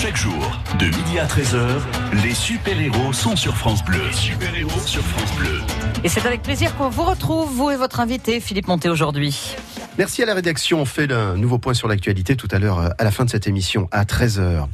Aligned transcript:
Chaque 0.00 0.16
jour, 0.16 0.62
de 0.78 0.84
midi 0.84 1.18
à 1.18 1.26
13h, 1.26 1.58
les 2.22 2.32
super-héros 2.32 3.12
sont 3.12 3.34
sur 3.34 3.56
France 3.56 3.84
Bleu. 3.84 4.00
super-héros 4.12 4.78
sur 4.86 5.02
France 5.02 5.36
Bleu. 5.36 5.60
Et 6.04 6.08
c'est 6.08 6.24
avec 6.24 6.42
plaisir 6.42 6.76
qu'on 6.76 6.88
vous 6.88 7.02
retrouve, 7.02 7.50
vous 7.50 7.70
et 7.70 7.76
votre 7.76 7.98
invité, 7.98 8.38
Philippe 8.38 8.68
Monté, 8.68 8.88
aujourd'hui. 8.88 9.56
Merci 9.98 10.22
à 10.22 10.26
la 10.26 10.34
rédaction. 10.34 10.80
On 10.80 10.84
fait 10.84 11.10
un 11.10 11.34
nouveau 11.34 11.58
point 11.58 11.74
sur 11.74 11.88
l'actualité 11.88 12.36
tout 12.36 12.46
à 12.52 12.60
l'heure 12.60 12.92
à 12.96 13.02
la 13.02 13.10
fin 13.10 13.24
de 13.24 13.30
cette 13.30 13.48
émission 13.48 13.88
à 13.90 14.04
13h. 14.04 14.68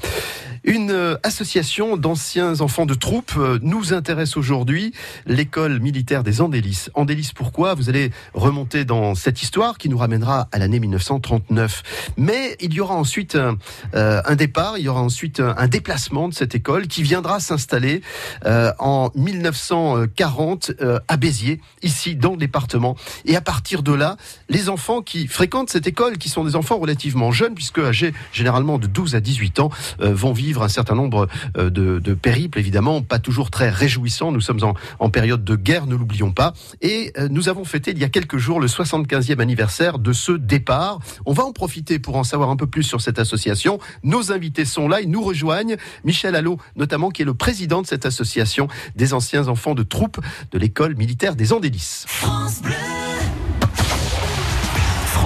Une 0.64 0.92
euh, 0.92 1.16
association 1.22 1.98
d'anciens 1.98 2.62
enfants 2.62 2.86
de 2.86 2.94
troupes 2.94 3.34
euh, 3.36 3.58
nous 3.60 3.92
intéresse 3.92 4.38
aujourd'hui, 4.38 4.94
l'école 5.26 5.78
militaire 5.78 6.24
des 6.24 6.40
Andélis. 6.40 6.86
Andélis, 6.94 7.32
pourquoi? 7.34 7.74
Vous 7.74 7.90
allez 7.90 8.10
remonter 8.32 8.86
dans 8.86 9.14
cette 9.14 9.42
histoire 9.42 9.76
qui 9.76 9.90
nous 9.90 9.98
ramènera 9.98 10.48
à 10.52 10.58
l'année 10.58 10.80
1939. 10.80 12.14
Mais 12.16 12.56
il 12.60 12.72
y 12.72 12.80
aura 12.80 12.94
ensuite 12.94 13.36
un, 13.36 13.58
euh, 13.94 14.22
un, 14.24 14.36
départ, 14.36 14.78
il 14.78 14.84
y 14.84 14.88
aura 14.88 15.02
ensuite 15.02 15.38
un, 15.38 15.68
déplacement 15.68 16.28
de 16.28 16.34
cette 16.34 16.54
école 16.54 16.86
qui 16.86 17.02
viendra 17.02 17.40
s'installer 17.40 18.00
en 18.44 19.10
1940 19.14 20.72
à 21.08 21.16
Béziers, 21.16 21.60
ici 21.82 22.14
dans 22.14 22.32
le 22.32 22.36
département. 22.36 22.96
Et 23.24 23.34
à 23.34 23.40
partir 23.40 23.82
de 23.82 23.92
là, 23.92 24.16
les 24.48 24.68
enfants 24.68 25.02
qui 25.02 25.26
fréquentent 25.26 25.70
cette 25.70 25.86
école, 25.86 26.18
qui 26.18 26.28
sont 26.28 26.44
des 26.44 26.54
enfants 26.54 26.78
relativement 26.78 27.32
jeunes, 27.32 27.54
puisque 27.54 27.78
âgés 27.80 28.12
généralement 28.32 28.78
de 28.78 28.86
12 28.86 29.14
à 29.14 29.20
18 29.20 29.60
ans, 29.60 29.70
vont 29.98 30.32
vivre 30.32 30.53
un 30.62 30.68
certain 30.68 30.94
nombre 30.94 31.28
euh, 31.56 31.70
de, 31.70 32.14
périples, 32.14 32.58
évidemment, 32.58 33.02
pas 33.02 33.18
toujours 33.18 33.50
très 33.50 33.70
réjouissants. 33.70 34.32
Nous 34.32 34.40
sommes 34.40 34.60
en, 34.98 35.10
période 35.10 35.44
de 35.44 35.56
guerre, 35.56 35.86
ne 35.86 35.94
l'oublions 35.94 36.32
pas. 36.32 36.54
Et 36.80 37.12
euh, 37.18 37.28
nous 37.30 37.48
avons 37.48 37.64
fêté 37.64 37.92
il 37.92 37.98
y 37.98 38.04
a 38.04 38.08
quelques 38.08 38.38
jours 38.38 38.60
le 38.60 38.66
75e 38.66 39.40
anniversaire 39.40 39.98
de 39.98 40.12
ce 40.12 40.32
départ. 40.32 41.00
On 41.26 41.32
va 41.32 41.44
en 41.44 41.52
profiter 41.52 41.98
pour 41.98 42.16
en 42.16 42.24
savoir 42.24 42.50
un 42.50 42.56
peu 42.56 42.66
plus 42.66 42.82
sur 42.82 43.00
cette 43.00 43.18
association. 43.18 43.78
Nos 44.02 44.32
invités 44.32 44.64
sont 44.64 44.88
là, 44.88 45.00
ils 45.00 45.10
nous 45.10 45.22
rejoignent. 45.22 45.76
Michel 46.04 46.34
Allot, 46.34 46.58
notamment, 46.76 47.10
qui 47.10 47.22
est 47.22 47.26
le 47.26 47.34
président 47.34 47.82
de 47.82 47.86
cette 47.86 48.06
association 48.06 48.68
des 48.96 49.14
anciens 49.14 49.48
enfants 49.48 49.74
de 49.74 49.82
troupes 49.82 50.20
de 50.52 50.58
l'école 50.58 50.96
militaire 50.96 51.36
des 51.36 51.52
Andélis. 51.52 52.04
France. 52.06 52.62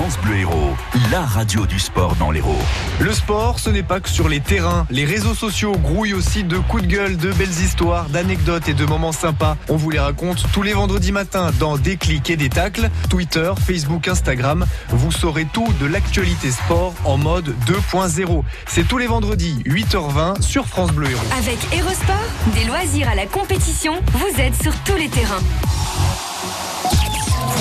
France 0.08 0.22
Bleu 0.22 0.36
Héros, 0.38 0.76
la 1.10 1.20
radio 1.20 1.66
du 1.66 1.78
sport 1.78 2.16
dans 2.16 2.30
l'Hérault. 2.30 2.56
Le 2.98 3.12
sport, 3.12 3.58
ce 3.58 3.68
n'est 3.68 3.82
pas 3.82 4.00
que 4.00 4.08
sur 4.08 4.30
les 4.30 4.40
terrains. 4.40 4.86
Les 4.88 5.04
réseaux 5.04 5.34
sociaux 5.34 5.72
grouillent 5.72 6.14
aussi 6.14 6.44
de 6.44 6.56
coups 6.56 6.84
de 6.84 6.88
gueule, 6.88 7.18
de 7.18 7.30
belles 7.32 7.50
histoires, 7.50 8.08
d'anecdotes 8.08 8.70
et 8.70 8.72
de 8.72 8.86
moments 8.86 9.12
sympas. 9.12 9.58
On 9.68 9.76
vous 9.76 9.90
les 9.90 9.98
raconte 9.98 10.50
tous 10.50 10.62
les 10.62 10.72
vendredis 10.72 11.12
matins 11.12 11.50
dans 11.60 11.76
Des 11.76 11.98
clics 11.98 12.30
et 12.30 12.36
des 12.36 12.48
tacles, 12.48 12.88
Twitter, 13.10 13.52
Facebook, 13.62 14.08
Instagram. 14.08 14.64
Vous 14.88 15.12
saurez 15.12 15.46
tout 15.52 15.68
de 15.78 15.84
l'actualité 15.84 16.52
sport 16.52 16.94
en 17.04 17.18
mode 17.18 17.54
2.0. 17.66 18.44
C'est 18.66 18.88
tous 18.88 18.96
les 18.96 19.08
vendredis, 19.08 19.62
8h20 19.66 20.40
sur 20.40 20.64
France 20.64 20.92
Bleu 20.92 21.10
Héros. 21.10 21.20
Avec 21.36 21.58
Hérosport, 21.70 22.16
des 22.54 22.64
loisirs 22.64 23.10
à 23.10 23.14
la 23.14 23.26
compétition, 23.26 24.00
vous 24.14 24.40
êtes 24.40 24.54
sur 24.54 24.74
tous 24.84 24.96
les 24.96 25.10
terrains. 25.10 25.42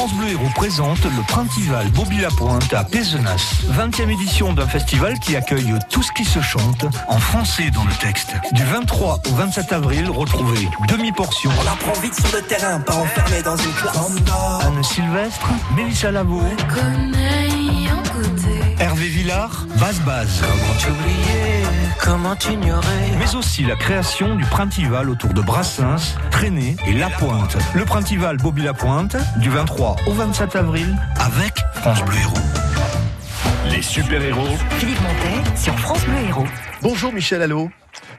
France 0.08 0.20
Bleu 0.20 0.32
Héros 0.32 0.50
présente 0.56 1.04
le 1.04 1.22
Printival 1.28 1.90
Bobby-la-Pointe 1.90 2.74
à 2.74 2.86
Pézenas. 2.86 3.64
20e 3.72 4.10
édition 4.10 4.54
d'un 4.54 4.68
festival 4.68 5.20
qui 5.20 5.36
accueille 5.36 5.74
tout 5.90 6.02
ce 6.02 6.14
qui 6.14 6.24
se 6.24 6.40
chante 6.40 6.86
en 7.10 7.20
français 7.20 7.72
dans 7.72 7.84
le 7.84 7.92
texte. 8.00 8.34
Du 8.54 8.64
23 8.64 9.20
au 9.28 9.36
27 9.36 9.74
avril, 9.74 10.10
retrouvez 10.10 10.70
demi-portion. 10.88 11.52
On 11.62 11.68
apprend 11.68 12.00
vite 12.00 12.14
sur 12.14 12.38
le 12.38 12.42
terrain, 12.44 12.80
pas 12.80 12.96
enfermé 12.96 13.42
dans 13.42 13.58
une 13.58 13.74
classe. 13.74 14.12
Anne 14.62 14.84
Sylvestre, 14.84 15.50
Mélissa 15.76 16.12
Lavo. 16.12 16.42
Hervé 19.08 19.24
Villard, 19.24 19.66
Base 19.80 20.00
Base. 20.02 20.42
Comment 20.42 20.74
t'oublier 20.80 21.64
Comment 22.00 22.36
t'ignorer 22.36 23.12
Mais 23.20 23.36
aussi 23.36 23.64
la 23.64 23.76
création 23.76 24.36
du 24.36 24.44
Printival 24.46 25.10
autour 25.10 25.34
de 25.34 25.42
Brassens, 25.42 26.16
Traîné 26.30 26.76
et 26.86 26.94
La 26.94 27.10
Pointe. 27.10 27.58
Le 27.74 27.86
Printival 27.86 28.38
Bobby 28.38 28.64
La 28.64 28.74
Pointe, 28.74 29.16
du 29.38 29.50
23 29.50 29.96
au 30.08 30.12
27 30.12 30.56
avril, 30.58 30.96
avec 31.20 31.54
France 31.76 32.04
Bleu 32.04 32.18
Héros. 32.18 33.72
Les 33.72 33.82
super-héros. 33.82 34.58
Philippe 34.78 35.02
Montet 35.02 35.58
sur 35.58 35.78
France 35.80 36.04
Bleu 36.04 36.28
Héros. 36.28 36.48
Bonjour 36.82 37.14
Michel 37.14 37.42
Allot. 37.42 37.70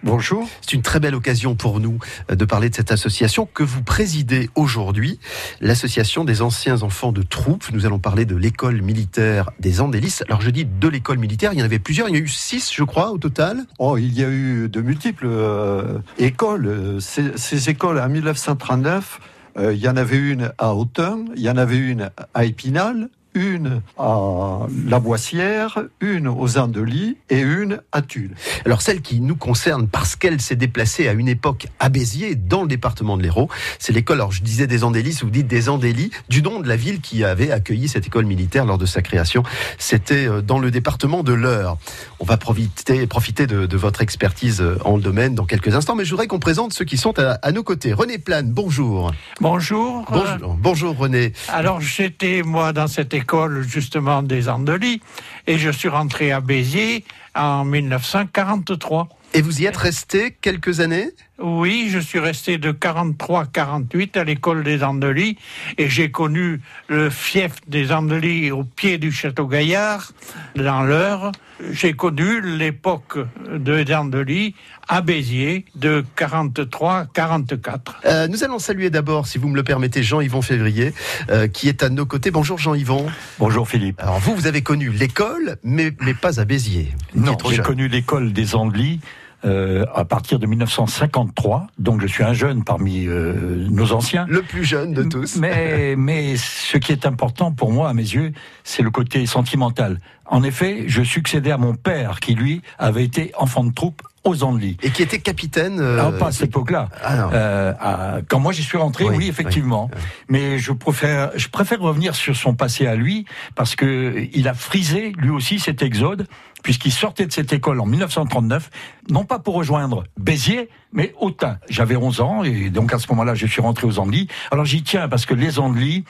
Bonjour. 0.03 0.49
C'est 0.61 0.75
une 0.75 0.83
très 0.83 1.01
belle 1.01 1.15
occasion 1.15 1.55
pour 1.55 1.81
nous 1.81 1.99
euh, 2.31 2.37
de 2.37 2.45
parler 2.45 2.71
de 2.71 2.75
cette 2.75 2.93
association 2.93 3.49
que 3.53 3.63
vous 3.63 3.83
présidez 3.83 4.49
aujourd'hui, 4.55 5.19
l'association 5.61 6.25
des 6.25 6.43
anciens 6.43 6.83
enfants 6.83 7.13
de 7.13 7.23
troupes. 7.23 7.71
Nous 7.73 7.87
allons 7.87 7.99
parler 7.99 8.25
de 8.25 8.37
l'école 8.37 8.81
militaire 8.83 9.51
des 9.59 9.81
Andélis. 9.81 10.21
Alors 10.29 10.41
je 10.41 10.51
dis 10.51 10.65
de 10.65 10.89
l'école 10.89 11.19
militaire, 11.19 11.53
il 11.53 11.59
y 11.59 11.63
en 11.63 11.65
avait 11.65 11.79
plusieurs, 11.79 12.09
il 12.09 12.15
y 12.15 12.19
en 12.19 12.21
a 12.21 12.25
eu 12.25 12.29
six 12.29 12.73
je 12.73 12.85
crois 12.85 13.11
au 13.11 13.19
total. 13.19 13.65
Oh, 13.79 13.97
il 13.97 14.17
y 14.17 14.23
a 14.23 14.29
eu 14.29 14.69
de 14.69 14.81
multiples 14.81 15.27
euh, 15.27 15.99
écoles. 16.19 16.99
Ces, 17.01 17.37
ces, 17.37 17.71
écoles 17.71 17.99
en 17.99 18.09
1939, 18.09 19.21
euh, 19.59 19.75
il 19.75 19.81
y 19.81 19.89
en 19.89 19.97
avait 19.97 20.17
une 20.17 20.53
à 20.59 20.75
Autun, 20.75 21.25
il 21.35 21.43
y 21.43 21.51
en 21.51 21.57
avait 21.57 21.77
une 21.77 22.11
à 22.35 22.45
Épinal, 22.45 23.09
une 23.35 23.83
à 23.99 24.67
La 24.87 25.01
Boissière, 25.01 25.83
une 26.01 26.29
aux 26.29 26.59
Andelys 26.59 27.17
et 27.31 27.41
une 27.41 27.81
à 27.93 28.03
Tulle. 28.03 28.35
Alors 28.65 28.83
celle 28.83 29.01
qui 29.01 29.21
nous 29.21 29.37
concerne 29.37 29.89
parce 29.89 30.17
qu'elle 30.17 30.41
s'est 30.41 30.57
déplacée 30.57 31.09
à 31.09 31.13
une 31.13 31.29
époque 31.29 31.69
à 31.79 31.89
Béziers, 31.89 32.35
dans 32.35 32.63
le 32.63 32.69
département 32.69 33.17
de 33.17 33.23
l'Hérault, 33.23 33.49
c'est 33.79 33.93
l'école, 33.93 34.19
alors 34.19 34.33
je 34.33 34.43
disais 34.43 34.67
des 34.67 34.85
Andélis, 34.85 35.21
vous 35.23 35.31
dites 35.31 35.47
des 35.47 35.69
Andélis, 35.69 36.11
du 36.29 36.43
nom 36.43 36.61
de 36.61 36.69
la 36.69 36.77
ville 36.77 37.01
qui 37.01 37.25
avait 37.25 37.51
accueilli 37.51 37.89
cette 37.89 38.07
école 38.07 38.25
militaire 38.25 38.65
lors 38.65 38.79
de 38.79 38.87
sa 38.87 39.03
création. 39.03 39.43
C'était 39.79 40.27
euh, 40.27 40.41
dans 40.41 40.59
le 40.59 40.71
département 40.71 41.23
de 41.23 41.33
l'Eure. 41.33 41.79
On 42.21 42.25
va 42.25 42.37
profiter, 42.37 43.07
profiter 43.07 43.47
de, 43.47 43.77
votre 43.77 44.03
expertise 44.03 44.61
euh, 44.61 44.79
en 44.85 44.97
le 44.97 45.03
domaine 45.03 45.35
dans 45.35 45.45
quelques 45.45 45.75
instants, 45.75 45.95
mais 45.95 46.05
je 46.05 46.11
voudrais 46.11 46.27
qu'on 46.27 46.41
présente 46.41 46.73
ceux 46.73 46.85
qui 46.85 46.97
sont 46.97 47.15
à, 47.19 47.53
nos 47.53 47.63
côtés. 47.63 47.93
René 47.93 48.19
Plane, 48.19 48.51
bonjour. 48.51 49.13
Bonjour. 49.41 50.05
Bonjour, 50.11 50.55
bonjour 50.55 50.97
René. 50.97 51.33
Alors 51.49 51.81
j'étais 51.81 52.43
moi 52.43 52.73
dans 52.73 52.87
cette 52.89 53.15
école 53.15 53.18
justement 53.63 54.23
des 54.23 54.49
Andelys 54.49 55.01
et 55.47 55.59
je 55.59 55.71
suis 55.71 55.89
rentré 55.89 56.33
à 56.33 56.41
Béziers 56.41 57.05
en 57.35 57.65
1943. 57.65 59.09
Et 59.35 59.43
vous 59.43 59.61
y 59.61 59.67
êtes 59.67 59.77
resté 59.77 60.37
quelques 60.41 60.81
années? 60.81 61.11
Oui, 61.41 61.89
je 61.89 62.01
suis 62.01 62.19
resté 62.19 62.59
de 62.59 62.73
43-48 62.73 64.19
à 64.19 64.25
l'école 64.25 64.65
des 64.65 64.83
Andelys 64.83 65.37
et 65.77 65.89
j'ai 65.89 66.11
connu 66.11 66.61
le 66.89 67.11
fief 67.11 67.53
des 67.69 67.93
Andelys 67.93 68.51
au 68.51 68.65
pied 68.65 68.99
du 68.99 69.13
château 69.13 69.47
Gaillard, 69.47 70.11
dans 70.57 70.83
l'heure. 70.83 71.31
J'ai 71.71 71.93
connu 71.93 72.41
l'époque 72.41 73.19
de 73.53 73.95
Andelys 73.95 74.57
à 74.89 75.01
Béziers 75.01 75.65
de 75.77 76.05
43-44. 76.17 77.79
Euh, 78.05 78.27
nous 78.27 78.43
allons 78.43 78.59
saluer 78.59 78.91
d'abord, 78.91 79.29
si 79.29 79.39
vous 79.39 79.49
me 79.49 79.55
le 79.55 79.63
permettez, 79.63 80.03
Jean-Yvon 80.03 80.43
Février, 80.43 80.93
euh, 81.31 81.47
qui 81.47 81.69
est 81.69 81.85
à 81.85 81.89
nos 81.89 82.07
côtés. 82.07 82.33
Bonjour 82.33 82.59
Jean-Yvon. 82.59 83.07
Bonjour 83.39 83.69
Philippe. 83.69 84.01
Alors 84.01 84.19
vous, 84.19 84.35
vous 84.35 84.49
avez 84.49 84.63
connu 84.63 84.91
l'école, 84.91 85.57
mais, 85.63 85.93
mais 86.01 86.15
pas 86.15 86.41
à 86.41 86.45
Béziers. 86.45 86.93
Non, 87.15 87.39
j'ai 87.49 87.59
connu 87.59 87.87
l'école 87.87 88.33
des 88.33 88.57
Andelys 88.57 88.99
euh, 89.45 89.85
à 89.95 90.05
partir 90.05 90.39
de 90.39 90.47
1953. 90.47 91.69
Donc 91.79 92.01
je 92.01 92.07
suis 92.07 92.25
un 92.25 92.33
jeune 92.33 92.65
parmi 92.65 93.07
euh, 93.07 93.67
nos 93.71 93.93
anciens. 93.93 94.27
Le 94.29 94.43
plus 94.43 94.65
jeune 94.65 94.93
de 94.93 95.05
tous. 95.05 95.37
Mais, 95.37 95.95
mais 95.99 96.37
ce 96.37 96.77
qui 96.77 96.93
est 96.93 97.07
important 97.07 97.53
pour 97.53 97.73
moi, 97.73 97.89
à 97.89 97.95
mes 97.95 98.03
yeux, 98.03 98.33
c'est 98.65 98.83
le 98.83 98.91
côté 98.91 99.27
sentimental. 99.27 100.01
En 100.27 100.43
effet, 100.43 100.85
je 100.87 101.03
succédais 101.03 101.51
à 101.53 101.57
mon 101.57 101.75
père 101.75 102.21
qui, 102.21 102.35
lui, 102.35 102.63
avait 102.79 103.05
été 103.05 103.33
enfant 103.37 103.65
de 103.65 103.73
troupe 103.73 104.03
aux 104.25 104.43
Andelys. 104.43 104.77
Et 104.83 104.91
qui 104.91 105.03
était 105.03 105.21
capitaine 105.21 105.81
euh... 105.81 106.03
ah, 106.03 106.13
Pas 106.13 106.27
à 106.27 106.33
cette 106.33 106.51
époque-là. 106.51 106.89
Ah, 107.03 107.31
euh, 107.33 108.23
quand 108.29 108.39
moi 108.41 108.53
j'y 108.53 108.63
suis 108.63 108.77
rentré, 108.77 109.05
oui, 109.05 109.29
effectivement. 109.29 109.91
Mais 110.29 110.59
je 110.59 110.73
préfère, 110.73 111.31
je 111.37 111.49
préfère 111.49 111.81
revenir 111.81 112.15
sur 112.15 112.37
son 112.37 112.55
passé 112.55 112.87
à 112.87 112.95
lui, 112.95 113.25
parce 113.55 113.75
que 113.75 114.27
il 114.33 114.49
a 114.49 114.55
frisé, 114.55 115.13
lui 115.17 115.31
aussi, 115.31 115.59
cet 115.59 115.83
exode 115.83 116.27
puisqu'il 116.63 116.93
sortait 116.93 117.27
de 117.27 117.33
cette 117.33 117.53
école 117.53 117.81
en 117.81 117.87
1939, 117.87 118.71
non 119.11 119.25
pas 119.25 119.39
pour 119.39 119.55
rejoindre 119.55 120.05
Béziers, 120.19 120.69
mais 120.93 121.15
Autun. 121.19 121.59
J'avais 121.69 121.97
11 121.97 122.21
ans, 122.21 122.45
et 122.45 122.71
donc 122.71 122.93
à 122.93 122.99
ce 122.99 123.07
moment-là, 123.11 123.35
je 123.35 123.47
suis 123.47 123.61
rentré 123.61 123.87
aux 123.87 123.99
Andelys. 123.99 124.29
Alors 124.51 124.65
j'y 124.65 124.83
tiens, 124.83 125.09
parce 125.09 125.27
que 125.27 125.35
les 125.35 125.59
Andelys, 125.59 126.05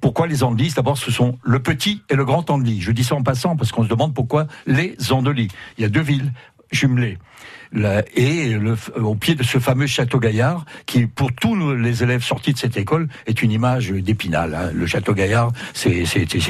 pourquoi 0.00 0.26
les 0.26 0.42
Andelys? 0.42 0.72
D'abord, 0.74 0.98
ce 0.98 1.10
sont 1.10 1.38
le 1.42 1.60
petit 1.60 2.02
et 2.10 2.14
le 2.14 2.24
grand 2.24 2.48
Andelys. 2.50 2.80
Je 2.80 2.92
dis 2.92 3.04
ça 3.04 3.14
en 3.14 3.22
passant, 3.22 3.56
parce 3.56 3.72
qu'on 3.72 3.84
se 3.84 3.88
demande 3.88 4.14
pourquoi 4.14 4.46
les 4.66 4.96
Andelys. 5.10 5.48
Il 5.76 5.82
y 5.82 5.84
a 5.84 5.88
deux 5.88 6.02
villes 6.02 6.32
jumelées 6.70 7.18
et 8.16 8.56
au 8.96 9.14
pied 9.14 9.34
de 9.34 9.42
ce 9.42 9.58
fameux 9.58 9.86
château 9.86 10.18
Gaillard, 10.18 10.64
qui 10.86 11.06
pour 11.06 11.32
tous 11.32 11.74
les 11.74 12.02
élèves 12.02 12.22
sortis 12.22 12.52
de 12.52 12.58
cette 12.58 12.76
école 12.76 13.08
est 13.26 13.42
une 13.42 13.50
image 13.50 13.90
d'épinal. 13.90 14.54
Hein. 14.54 14.70
Le 14.74 14.86
château 14.86 15.14
Gaillard, 15.14 15.52
c'est 15.74 16.04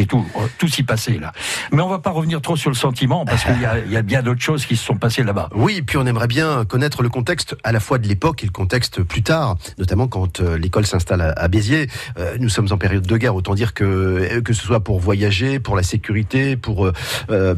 tout, 0.06 0.24
tout 0.58 0.68
s'y 0.68 0.82
passait 0.82 1.18
là. 1.18 1.32
Mais 1.72 1.82
on 1.82 1.88
va 1.88 1.98
pas 1.98 2.10
revenir 2.10 2.40
trop 2.40 2.56
sur 2.56 2.70
le 2.70 2.76
sentiment 2.76 3.24
parce 3.24 3.44
qu'il 3.44 3.60
y, 3.60 3.96
a, 3.96 4.02
bien 4.02 4.22
d'autres 4.22 4.40
choses 4.40 4.64
qui 4.64 4.76
se 4.76 4.84
sont 4.84 4.96
passées 4.96 5.22
là-bas. 5.22 5.50
Oui, 5.54 5.82
puis 5.82 5.96
on 5.96 6.06
aimerait 6.06 6.28
bien 6.28 6.64
connaître 6.64 7.02
le 7.02 7.08
contexte 7.08 7.56
à 7.64 7.72
la 7.72 7.80
fois 7.80 7.98
de 7.98 8.06
l'époque 8.06 8.42
et 8.42 8.46
le 8.46 8.52
contexte 8.52 9.02
plus 9.02 9.22
tard, 9.22 9.56
notamment 9.78 10.08
quand 10.08 10.40
euh, 10.40 10.56
l'école 10.56 10.86
s'installe 10.86 11.34
à, 11.36 11.48
Béziers. 11.48 11.88
Euh, 12.18 12.36
nous 12.38 12.48
sommes 12.48 12.68
en 12.70 12.78
période 12.78 13.06
de 13.06 13.16
guerre, 13.16 13.34
autant 13.34 13.54
dire 13.54 13.74
que 13.74 13.84
euh, 13.84 14.40
que 14.40 14.52
ce 14.52 14.64
soit 14.64 14.80
pour 14.80 15.00
voyager, 15.00 15.58
pour 15.58 15.76
la 15.76 15.82
sécurité, 15.82 16.56
pour 16.56 16.90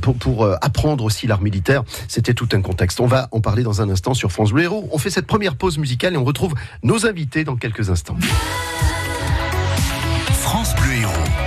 pour, 0.00 0.46
apprendre 0.62 1.04
aussi 1.04 1.26
l'art 1.26 1.42
militaire, 1.42 1.82
c'était 2.08 2.34
tout 2.34 2.48
un 2.52 2.60
contexte. 2.62 3.00
On 3.00 3.06
va 3.06 3.28
en 3.32 3.40
parler 3.50 3.64
dans 3.64 3.82
un 3.82 3.90
instant 3.90 4.14
sur 4.14 4.30
France 4.30 4.52
Bleu 4.52 4.62
Héros. 4.62 4.88
On 4.92 4.98
fait 4.98 5.10
cette 5.10 5.26
première 5.26 5.56
pause 5.56 5.76
musicale 5.76 6.14
et 6.14 6.16
on 6.16 6.22
retrouve 6.22 6.54
nos 6.84 7.04
invités 7.04 7.42
dans 7.42 7.56
quelques 7.56 7.90
instants. 7.90 8.16
France 10.30 10.72
Bleu 10.76 11.00
Héros. 11.00 11.39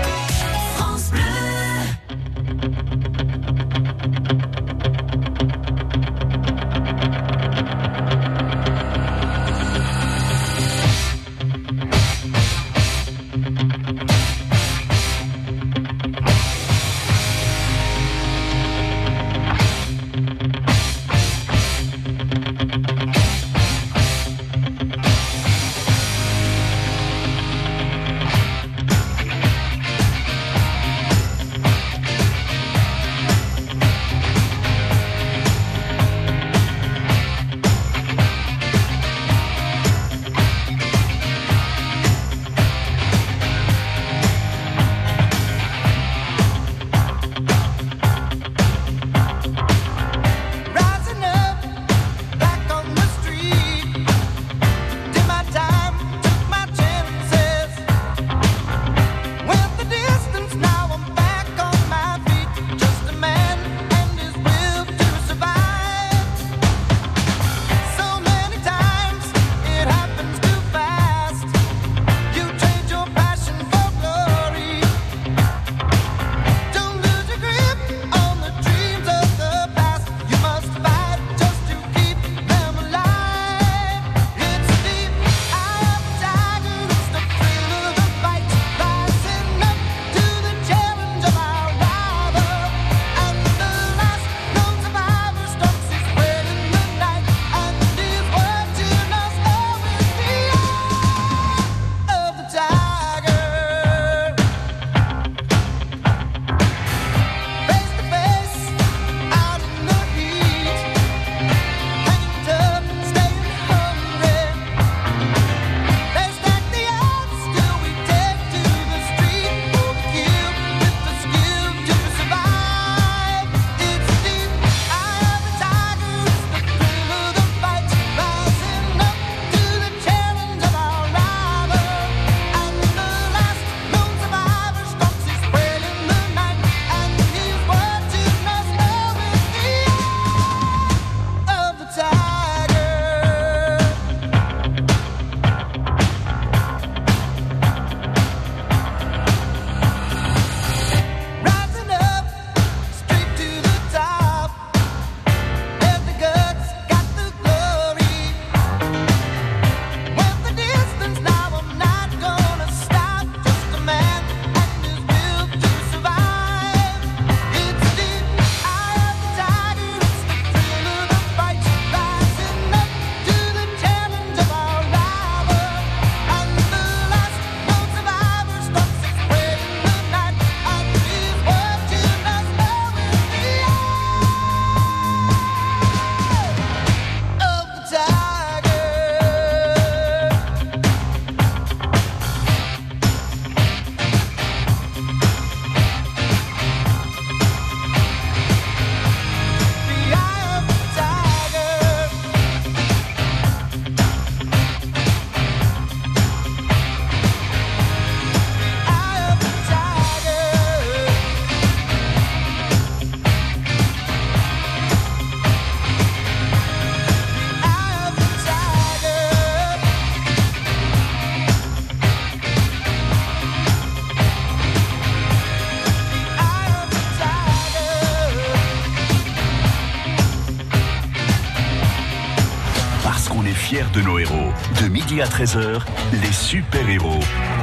À 235.21 235.25
13h, 235.25 235.81
les 236.21 236.31
super-héros 236.31 237.19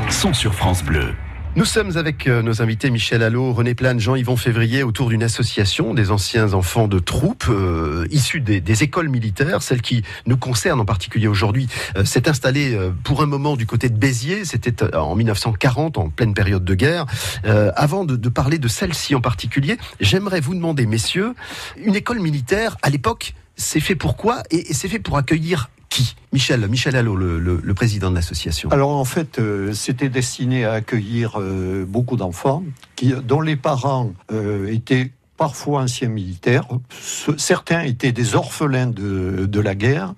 sont 0.09 0.33
sur 0.33 0.55
France 0.55 0.85
Bleu. 0.85 1.15
Nous 1.57 1.65
sommes 1.65 1.97
avec 1.97 2.29
euh, 2.29 2.43
nos 2.43 2.63
invités 2.63 2.91
Michel 2.91 3.25
Allot, 3.25 3.53
René 3.53 3.75
Plane, 3.75 3.99
Jean-Yvon 3.99 4.37
Février 4.37 4.85
autour 4.85 5.09
d'une 5.09 5.25
association 5.25 5.95
des 5.95 6.13
anciens 6.13 6.53
enfants 6.53 6.87
de 6.87 7.01
troupes 7.01 7.47
euh, 7.49 8.07
issus 8.13 8.41
des, 8.41 8.83
écoles 8.85 9.09
militaires, 9.09 9.61
celle 9.61 9.83
qui 9.83 10.05
nous 10.27 10.37
concerne 10.37 10.81
en 10.81 10.85
particulier 10.85 11.27
aujourd'hui, 11.27 11.67
euh, 11.97 12.05
s'est 12.05 12.29
installée 12.29 12.79
pour 13.03 13.21
un 13.21 13.27
moment 13.27 13.57
du 13.57 13.67
côté 13.67 13.89
de 13.89 13.97
Béziers, 13.97 14.45
c'était 14.45 14.95
en 14.95 15.17
1940, 15.17 15.99
en 15.99 16.09
pleine 16.09 16.35
période 16.35 16.65
de 16.65 16.75
guerre. 16.75 17.07
avant 17.75 18.05
de, 18.05 18.29
parler 18.29 18.59
de 18.59 18.69
celle-ci 18.69 19.17
en 19.17 19.21
particulier, 19.21 19.77
j'aimerais 19.99 20.41
vous 20.41 20.55
demander, 20.55 20.87
messieurs, 20.87 21.35
une 21.85 21.97
école 21.97 22.21
militaire, 22.21 22.77
à 22.83 22.91
l'époque, 22.91 23.35
c'est 23.61 23.81
fait 23.81 23.95
pour 23.95 24.17
quoi 24.17 24.43
et 24.51 24.73
c'est 24.75 24.89
fait 24.89 24.99
pour 24.99 25.17
accueillir 25.17 25.71
qui? 25.89 26.17
Michel, 26.33 26.67
Michel 26.69 26.97
Allot, 26.97 27.17
le, 27.17 27.75
président 27.75 28.11
de 28.11 28.15
l'association. 28.15 28.71
Alors 28.71 28.91
en 28.91 29.05
fait, 29.05 29.39
euh, 29.39 29.73
c'était 29.73 30.09
destiné 30.09 30.65
à 30.65 30.73
accueillir 30.73 31.39
euh, 31.39 31.85
beaucoup 31.87 32.17
d'enfants 32.17 32.63
dont 33.25 33.41
les 33.41 33.57
parents 33.57 34.13
euh, 34.31 34.73
étaient 34.73 35.11
parfois 35.37 35.83
anciens 35.83 36.11
militaires, 36.11 36.69
certains 37.39 37.81
étaient 37.81 38.13
des 38.13 38.35
orphelins 38.35 38.89
de, 38.89 39.61
la 39.61 39.75
guerre, 39.75 40.15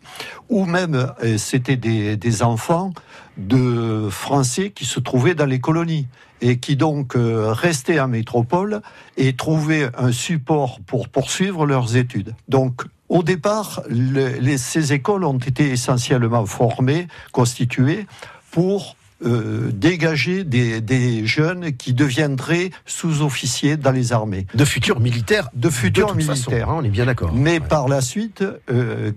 ou 0.48 0.64
même 0.64 1.12
c'était 1.38 1.76
des, 1.76 2.16
des, 2.16 2.42
enfants 2.42 2.92
de 3.36 4.08
Français 4.10 4.70
qui 4.70 4.84
se 4.84 4.98
trouvaient 4.98 5.36
dans 5.36 5.46
les 5.46 5.60
colonies 5.60 6.08
et 6.40 6.58
qui 6.58 6.74
donc 6.74 7.12
restaient 7.14 8.00
en 8.00 8.08
métropole 8.08 8.82
et 9.16 9.34
trouvaient 9.34 9.90
un 9.96 10.10
support 10.10 10.80
pour 10.80 11.08
poursuivre 11.08 11.66
leurs 11.66 11.94
études. 11.94 12.34
Donc 12.48 12.82
Au 13.12 13.22
départ, 13.22 13.82
les, 13.90 14.56
ces 14.56 14.94
écoles 14.94 15.24
ont 15.24 15.36
été 15.36 15.68
essentiellement 15.68 16.46
formées, 16.46 17.08
constituées 17.30 18.06
pour 18.50 18.96
euh, 19.26 19.70
dégager 19.70 20.44
des, 20.44 21.26
jeunes 21.26 21.72
qui 21.72 21.92
deviendraient 21.92 22.70
sous-officiers 22.86 23.76
dans 23.76 23.90
les 23.90 24.14
armées. 24.14 24.46
De 24.54 24.64
futurs 24.64 24.98
militaires 24.98 25.50
De 25.52 25.68
futurs 25.68 26.14
militaires. 26.14 26.70
Hein, 26.70 26.76
on 26.78 26.84
est 26.84 26.88
bien 26.88 27.04
d'accord. 27.04 27.34
Mais 27.34 27.60
par 27.60 27.86
la 27.86 28.00
suite, 28.00 28.42
euh, 28.70 29.12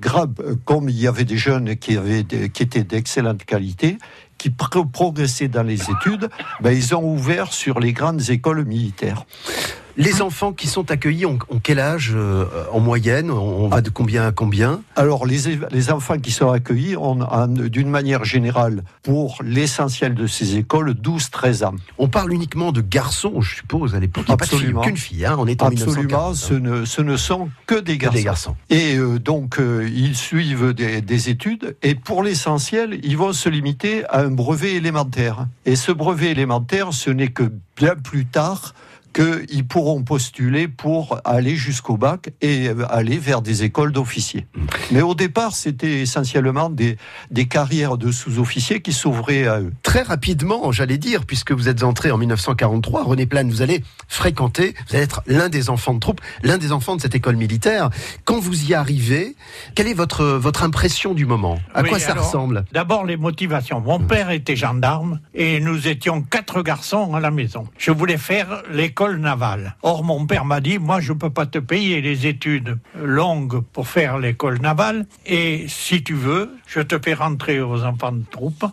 comme 0.66 0.90
il 0.90 1.00
y 1.00 1.08
avait 1.08 1.24
des 1.24 1.38
jeunes 1.38 1.78
qui, 1.78 1.96
avaient 1.96 2.26
qui 2.26 2.64
étaient 2.64 2.84
d'excellente 2.84 3.46
qualité, 3.46 3.98
qui 4.38 4.50
progressaient 4.50 5.48
dans 5.48 5.64
les 5.64 5.90
études, 5.90 6.30
ben, 6.60 6.72
ils 6.72 6.94
ont 6.96 7.14
ouvert 7.14 7.54
sur 7.54 7.80
les 7.80 7.94
grandes 7.94 8.30
écoles 8.30 8.66
militaires. 8.66 9.26
Les 9.98 10.22
enfants 10.22 10.52
qui 10.52 10.68
sont 10.68 10.92
accueillis 10.92 11.26
ont, 11.26 11.40
quel 11.64 11.80
âge 11.80 12.12
euh, 12.14 12.46
en 12.72 12.82
moyenne? 12.82 13.32
On, 13.32 13.70
va 13.70 13.82
de 13.82 13.90
combien 13.90 14.28
à 14.28 14.32
combien? 14.34 14.82
Alors 14.98 15.26
les, 15.26 15.58
les, 15.72 15.92
enfants 15.92 16.20
qui 16.20 16.32
sont 16.32 16.52
accueillis 16.52 16.98
ont, 16.98 17.20
d'une 17.48 17.90
manière 17.90 18.26
générale, 18.26 18.84
pour 19.04 19.38
l'essentiel 19.44 20.14
de 20.14 20.28
ces 20.28 20.58
écoles, 20.58 20.92
12-13 20.92 21.66
ans. 21.66 21.76
On 21.98 22.10
parle 22.10 22.34
uniquement 22.34 22.74
de 22.74 22.82
garçons, 22.82 23.40
je 23.40 23.56
suppose, 23.56 23.96
à 23.96 24.00
l'époque. 24.00 24.26
Absolument. 24.28 24.82
Qu'une 24.82 24.98
fille, 24.98 25.26
hein, 25.26 25.38
on 25.40 25.48
est 25.48 25.64
en 25.64 25.68
Absolument, 25.68 26.34
ce 26.34 26.54
ne, 26.54 26.84
ce 26.84 27.02
ne, 27.02 27.16
sont 27.16 27.50
que 27.66 27.80
des 27.80 27.98
garçons. 27.98 28.18
des 28.18 28.24
garçons. 28.24 28.56
Et 28.70 28.98
euh, 28.98 29.18
donc, 29.18 29.60
euh, 29.60 29.90
ils 29.94 30.16
suivent 30.16 30.74
des, 30.74 31.02
des 31.02 31.30
études, 31.30 31.78
et 31.84 31.96
pour 31.96 32.22
l'essentiel, 32.22 33.00
ils 33.04 33.18
vont 33.18 33.32
se 33.32 33.48
limiter 33.48 34.06
à 34.10 34.22
un 34.22 34.32
brevet 34.32 34.74
élémentaire. 34.74 35.48
Et 35.66 35.78
ce 35.78 35.94
brevet 35.94 36.32
élémentaire, 36.32 36.92
ce 36.92 37.10
n'est 37.10 37.30
que 37.30 37.52
bien 37.78 37.96
plus 37.96 38.26
tard 38.26 38.74
qu'ils 39.16 39.66
pourront 39.66 40.04
postuler 40.04 40.68
pour 40.68 41.20
aller 41.24 41.56
jusqu'au 41.56 41.96
bac 41.96 42.32
et 42.42 42.70
aller 42.90 43.18
vers 43.18 43.42
des 43.42 43.64
écoles 43.64 43.94
d'officiers. 43.94 44.46
Mais 44.92 45.02
au 45.02 45.16
départ, 45.16 45.56
c'était 45.56 46.02
essentiellement 46.02 46.70
des, 46.70 46.98
des 47.32 47.46
carrières 47.46 47.98
de 47.98 48.12
sous-officiers 48.12 48.82
qui 48.82 48.92
s'ouvraient 48.92 49.48
à 49.48 49.62
eux. 49.62 49.72
Très 49.84 50.02
rapidement, 50.02 50.70
j'allais 50.74 50.98
dire, 50.98 51.26
puisque 51.26 51.54
vous 51.54 51.70
êtes 51.70 51.84
entré 51.84 52.12
en 52.12 52.18
1943, 52.18 53.06
René 53.06 53.26
Plane, 53.26 53.50
vous 53.50 53.62
allez 53.62 53.84
fréquenter, 54.10 54.76
vous 54.90 54.96
allez 54.96 55.06
être 55.06 55.22
l'un 55.28 55.48
des 55.48 55.70
enfants 55.70 55.94
de 55.94 56.00
troupe, 56.00 56.20
l'un 56.44 56.58
des 56.58 56.74
enfants 56.74 56.98
de 56.98 57.02
cette 57.02 57.16
école 57.16 57.38
militaire. 57.38 57.90
Quand 58.26 58.40
vous 58.40 58.70
y 58.70 58.74
arrivez, 58.74 59.38
quelle 59.76 59.88
est 59.88 59.94
votre, 59.94 60.26
votre 60.26 60.64
impression 60.64 61.14
du 61.14 61.26
moment? 61.26 61.58
À 61.74 61.84
quoi 61.84 62.00
ça 62.00 62.16
ressemble? 62.16 62.66
D'abord, 62.74 63.06
les 63.06 63.16
motivations. 63.16 63.80
Mon 63.80 64.00
père 64.00 64.32
était 64.32 64.58
gendarme 64.58 65.22
et 65.34 65.62
nous 65.62 65.88
étions 65.88 66.22
quatre 66.22 66.62
garçons 66.64 67.16
à 67.16 67.22
la 67.22 67.32
maison. 67.32 67.66
Je 67.78 67.92
voulais 67.92 68.18
faire 68.18 68.64
l'école 68.70 69.05
navale. 69.14 69.76
Or, 69.84 70.04
mon 70.04 70.26
père 70.26 70.46
m'a 70.46 70.60
dit, 70.60 70.78
moi, 70.78 71.00
je 71.00 71.14
ne 71.14 71.18
peux 71.18 71.30
pas 71.30 71.46
te 71.46 71.60
payer 71.60 72.02
les 72.02 72.28
études 72.28 72.78
longues 73.02 73.62
pour 73.74 73.88
faire 73.88 74.18
l'école 74.18 74.60
navale, 74.60 75.06
et 75.26 75.66
si 75.68 76.04
tu 76.04 76.14
veux, 76.14 76.52
je 76.68 76.82
te 76.82 76.98
fais 77.04 77.14
rentrer 77.14 77.62
aux 77.62 77.84
enfants 77.84 78.12
de 78.12 78.24
troupe. 78.30 78.66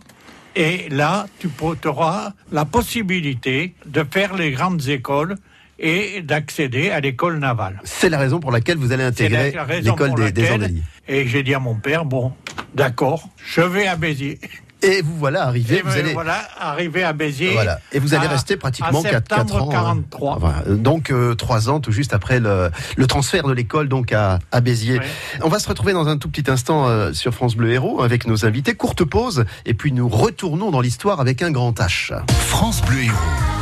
Et 0.54 0.88
là, 0.90 1.26
tu 1.38 1.48
auras 1.86 2.32
la 2.50 2.64
possibilité 2.64 3.74
de 3.86 4.04
faire 4.10 4.34
les 4.34 4.50
grandes 4.50 4.86
écoles 4.88 5.36
et 5.78 6.22
d'accéder 6.22 6.90
à 6.90 7.00
l'école 7.00 7.38
navale. 7.38 7.80
C'est 7.84 8.10
la 8.10 8.18
raison 8.18 8.38
pour 8.38 8.52
laquelle 8.52 8.78
vous 8.78 8.92
allez 8.92 9.04
intégrer 9.04 9.54
l'école 9.82 10.14
des, 10.14 10.32
des 10.32 10.74
Et 11.08 11.26
j'ai 11.26 11.42
dit 11.42 11.54
à 11.54 11.58
mon 11.58 11.74
père, 11.74 12.04
bon, 12.04 12.32
d'accord, 12.74 13.28
je 13.44 13.62
vais 13.62 13.86
à 13.86 13.96
Béziers. 13.96 14.38
Et 14.82 15.02
vous 15.02 15.16
voilà 15.16 15.46
arrivé. 15.46 15.82
vous 15.84 15.92
allez... 15.92 16.12
voilà 16.12 16.40
arrivé 16.58 17.04
à 17.04 17.12
Béziers. 17.12 17.52
Voilà. 17.52 17.78
Et 17.92 17.98
vous 17.98 18.14
allez 18.14 18.26
rester 18.26 18.56
pratiquement 18.56 19.02
4, 19.02 19.54
ans. 19.54 19.68
43. 19.68 20.40
Hein. 20.44 20.74
donc 20.74 21.10
euh, 21.10 21.34
trois 21.34 21.52
3 21.52 21.70
ans 21.70 21.80
tout 21.80 21.92
juste 21.92 22.14
après 22.14 22.40
le, 22.40 22.70
le 22.96 23.06
transfert 23.06 23.44
de 23.44 23.52
l'école 23.52 23.88
donc 23.88 24.12
à, 24.12 24.38
à 24.50 24.60
Béziers. 24.60 25.00
On 25.42 25.48
va 25.48 25.58
se 25.58 25.68
retrouver 25.68 25.92
dans 25.92 26.08
un 26.08 26.16
tout 26.16 26.28
petit 26.28 26.50
instant 26.50 26.88
euh, 26.88 27.12
sur 27.12 27.34
France 27.34 27.56
Bleu 27.56 27.72
Héros 27.72 28.02
avec 28.02 28.26
nos 28.26 28.44
invités. 28.44 28.74
Courte 28.74 29.04
pause 29.04 29.44
et 29.66 29.74
puis 29.74 29.92
nous 29.92 30.08
retournons 30.08 30.70
dans 30.70 30.80
l'histoire 30.80 31.20
avec 31.20 31.42
un 31.42 31.50
grand 31.50 31.78
H. 31.78 32.12
France 32.48 32.82
Bleu 32.82 33.04
Héros. 33.04 33.61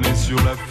planer 0.00 0.16
sur 0.16 0.36
la 0.44 0.69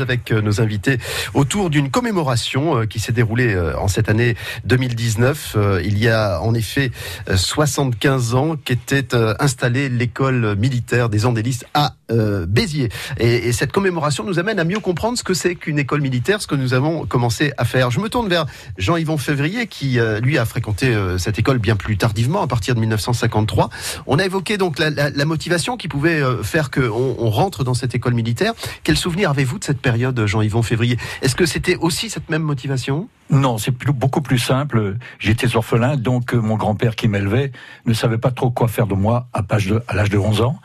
avec 0.00 0.32
euh, 0.32 0.40
nos 0.40 0.60
invités 0.60 0.98
autour 1.34 1.70
d'une 1.70 1.90
commémoration 1.90 2.78
euh, 2.78 2.86
qui 2.86 3.00
s'est 3.00 3.12
déroulée 3.12 3.54
euh, 3.54 3.78
en 3.78 3.88
cette 3.88 4.08
année 4.08 4.36
2019. 4.64 5.56
Il 5.84 5.98
y 5.98 6.08
a 6.08 6.40
en 6.40 6.54
effet 6.54 6.90
75 7.34 8.34
ans 8.34 8.56
qu'était 8.56 9.14
installée 9.38 9.88
l'école 9.88 10.56
militaire 10.56 11.08
des 11.08 11.26
Andélistes 11.26 11.66
à 11.74 11.94
Béziers. 12.10 12.88
Et, 13.18 13.52
cette 13.52 13.72
commémoration 13.72 14.24
nous 14.24 14.38
amène 14.38 14.58
à 14.58 14.64
mieux 14.64 14.80
comprendre 14.80 15.18
ce 15.18 15.24
que 15.24 15.34
c'est 15.34 15.54
qu'une 15.54 15.78
école 15.78 16.00
militaire, 16.00 16.40
ce 16.40 16.46
que 16.46 16.54
nous 16.54 16.74
avons 16.74 17.06
commencé 17.06 17.52
à 17.56 17.64
faire. 17.64 17.90
Je 17.90 18.00
me 18.00 18.08
tourne 18.08 18.28
vers 18.28 18.46
Jean-Yvon 18.76 19.18
Février 19.18 19.66
qui, 19.66 19.98
lui, 20.22 20.38
a 20.38 20.44
fréquenté 20.44 20.94
cette 21.18 21.38
école 21.38 21.58
bien 21.58 21.76
plus 21.76 21.96
tardivement, 21.96 22.42
à 22.42 22.46
partir 22.46 22.74
de 22.74 22.80
1953. 22.80 23.70
On 24.06 24.18
a 24.18 24.24
évoqué 24.24 24.58
donc 24.58 24.78
la, 24.78 25.24
motivation 25.24 25.76
qui 25.76 25.88
pouvait 25.88 26.22
faire 26.42 26.70
qu'on 26.70 27.16
on 27.18 27.30
rentre 27.30 27.64
dans 27.64 27.74
cette 27.74 27.94
école 27.94 28.14
militaire. 28.14 28.52
Quel 28.84 28.96
souvenir 28.96 29.30
avez 29.30 29.44
vous 29.44 29.58
de 29.58 29.64
cette 29.64 29.80
période, 29.80 30.24
Jean-Yvon 30.26 30.62
Février? 30.62 30.98
Est-ce 31.22 31.34
que 31.34 31.46
c'était 31.46 31.76
aussi 31.76 32.10
cette 32.10 32.28
même 32.30 32.42
motivation? 32.42 33.08
Non, 33.30 33.58
c'est 33.58 33.74
beaucoup 33.92 34.22
plus 34.22 34.38
simple. 34.38 34.96
J'étais 35.18 35.54
orphelin, 35.54 35.96
donc 35.96 36.34
euh, 36.34 36.38
mon 36.38 36.56
grand-père 36.56 36.96
qui 36.96 37.08
m'élevait 37.08 37.52
ne 37.84 37.92
savait 37.92 38.16
pas 38.16 38.30
trop 38.30 38.50
quoi 38.50 38.68
faire 38.68 38.86
de 38.86 38.94
moi 38.94 39.28
à, 39.34 39.40
à 39.40 39.94
l'âge 39.94 40.08
de 40.08 40.16
11 40.16 40.40
ans. 40.40 40.58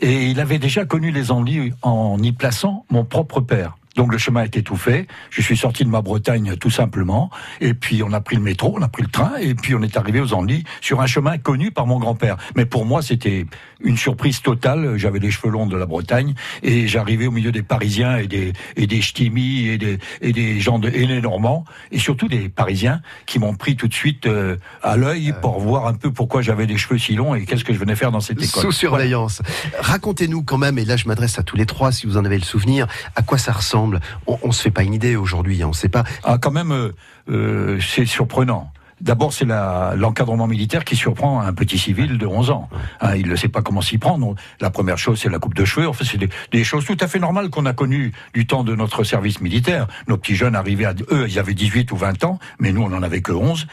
Et 0.00 0.26
il 0.26 0.38
avait 0.38 0.58
déjà 0.58 0.84
connu 0.90 1.12
les 1.12 1.30
ennuis 1.30 1.72
en 1.82 2.18
y 2.20 2.32
plaçant 2.32 2.84
mon 2.90 3.04
propre 3.04 3.40
père. 3.40 3.78
Donc 3.96 4.12
le 4.12 4.18
chemin 4.18 4.44
était 4.44 4.62
tout 4.62 4.76
fait. 4.76 5.06
Je 5.30 5.42
suis 5.42 5.56
sorti 5.56 5.84
de 5.84 5.88
ma 5.88 6.00
Bretagne 6.00 6.56
tout 6.56 6.70
simplement. 6.70 7.30
Et 7.60 7.74
puis 7.74 8.02
on 8.02 8.12
a 8.12 8.20
pris 8.20 8.36
le 8.36 8.42
métro, 8.42 8.74
on 8.76 8.82
a 8.82 8.88
pris 8.88 9.02
le 9.02 9.08
train, 9.08 9.32
et 9.40 9.54
puis 9.54 9.74
on 9.74 9.82
est 9.82 9.96
arrivé 9.96 10.20
aux 10.20 10.32
Andelys 10.32 10.64
sur 10.80 11.00
un 11.00 11.06
chemin 11.06 11.38
connu 11.38 11.70
par 11.70 11.86
mon 11.86 11.98
grand-père. 11.98 12.36
Mais 12.54 12.66
pour 12.66 12.86
moi, 12.86 13.02
c'était 13.02 13.46
une 13.80 13.96
surprise 13.96 14.42
totale. 14.42 14.96
J'avais 14.96 15.18
les 15.18 15.30
cheveux 15.30 15.50
longs 15.50 15.66
de 15.66 15.76
la 15.76 15.86
Bretagne 15.86 16.34
et 16.62 16.86
j'arrivais 16.86 17.26
au 17.26 17.30
milieu 17.30 17.50
des 17.50 17.62
Parisiens 17.62 18.18
et 18.18 18.26
des 18.26 18.52
et 18.76 18.86
des 18.86 19.00
ch'timis 19.00 19.66
et 19.66 19.78
des 19.78 19.98
et 20.20 20.32
des 20.32 20.60
gens 20.60 20.78
de 20.78 20.88
et 20.88 21.06
les 21.06 21.20
Normands 21.20 21.64
et 21.90 21.98
surtout 21.98 22.28
des 22.28 22.48
Parisiens 22.48 23.00
qui 23.26 23.38
m'ont 23.38 23.54
pris 23.54 23.76
tout 23.76 23.88
de 23.88 23.94
suite 23.94 24.26
euh, 24.26 24.56
à 24.82 24.96
l'œil 24.96 25.34
pour 25.40 25.58
voir 25.58 25.86
un 25.86 25.94
peu 25.94 26.12
pourquoi 26.12 26.42
j'avais 26.42 26.66
les 26.66 26.76
cheveux 26.76 26.98
si 26.98 27.14
longs 27.14 27.34
et 27.34 27.44
qu'est-ce 27.44 27.64
que 27.64 27.72
je 27.72 27.78
venais 27.78 27.96
faire 27.96 28.12
dans 28.12 28.20
cette 28.20 28.42
école. 28.42 28.62
Sous 28.62 28.72
surveillance. 28.72 29.42
Racontez-nous 29.78 30.42
quand 30.42 30.58
même, 30.58 30.78
et 30.78 30.84
là 30.84 30.96
je 30.96 31.06
m'adresse 31.06 31.38
à 31.38 31.42
tous 31.42 31.56
les 31.56 31.66
trois 31.66 31.90
si 31.90 32.06
vous 32.06 32.16
en 32.16 32.24
avez 32.24 32.38
le 32.38 32.44
souvenir, 32.44 32.86
à 33.16 33.22
quoi 33.22 33.38
ça 33.38 33.52
ressemble 33.52 33.79
on, 34.26 34.48
ne 34.48 34.52
se 34.52 34.62
fait 34.62 34.70
pas 34.70 34.82
une 34.82 34.94
idée 34.94 35.16
aujourd'hui, 35.16 35.62
hein, 35.62 35.66
on 35.66 35.70
ne 35.70 35.74
sait 35.74 35.88
pas. 35.88 36.04
Ah, 36.24 36.38
quand 36.38 36.50
même, 36.50 36.72
euh, 36.72 36.92
euh, 37.30 37.80
c'est 37.80 38.06
surprenant. 38.06 38.72
D'abord, 39.00 39.32
c'est 39.32 39.46
l'encadrement 39.46 40.46
militaire 40.46 40.84
qui 40.84 40.94
surprend 40.94 41.40
un 41.40 41.54
petit 41.54 41.78
civil 41.78 42.18
de 42.18 42.26
11 42.26 42.50
ans. 42.50 42.68
Hein, 43.00 43.16
il 43.16 43.28
ne 43.28 43.36
sait 43.36 43.48
pas 43.48 43.62
comment 43.62 43.80
s'y 43.80 43.96
prendre. 43.96 44.34
La 44.60 44.68
première 44.70 44.98
chose, 44.98 45.18
c'est 45.20 45.30
la 45.30 45.38
coupe 45.38 45.54
de 45.54 45.64
cheveux. 45.64 45.88
Enfin, 45.88 46.04
c'est 46.04 46.18
des, 46.18 46.64
choses 46.64 46.84
tout 46.84 46.96
à 47.00 47.08
fait 47.08 47.18
normales 47.18 47.48
qu'on 47.48 47.64
a 47.64 47.72
connues 47.72 48.12
du 48.34 48.46
temps 48.46 48.62
de 48.62 48.74
notre 48.74 49.02
service 49.02 49.40
militaire. 49.40 49.86
Nos 50.06 50.18
petits 50.18 50.36
jeunes 50.36 50.54
arrivaient 50.54 50.84
à... 50.84 50.94
Eux, 51.10 51.26
ils 51.28 51.38
avaient 51.38 51.54
18 51.54 51.90
ou 51.92 51.96
20 51.96 52.24
ans, 52.24 52.38
mais 52.58 52.72
nous, 52.72 52.82
on 52.82 52.90
n'en 52.90 53.02
avait 53.02 53.22
que 53.22 53.32
11. 53.32 53.66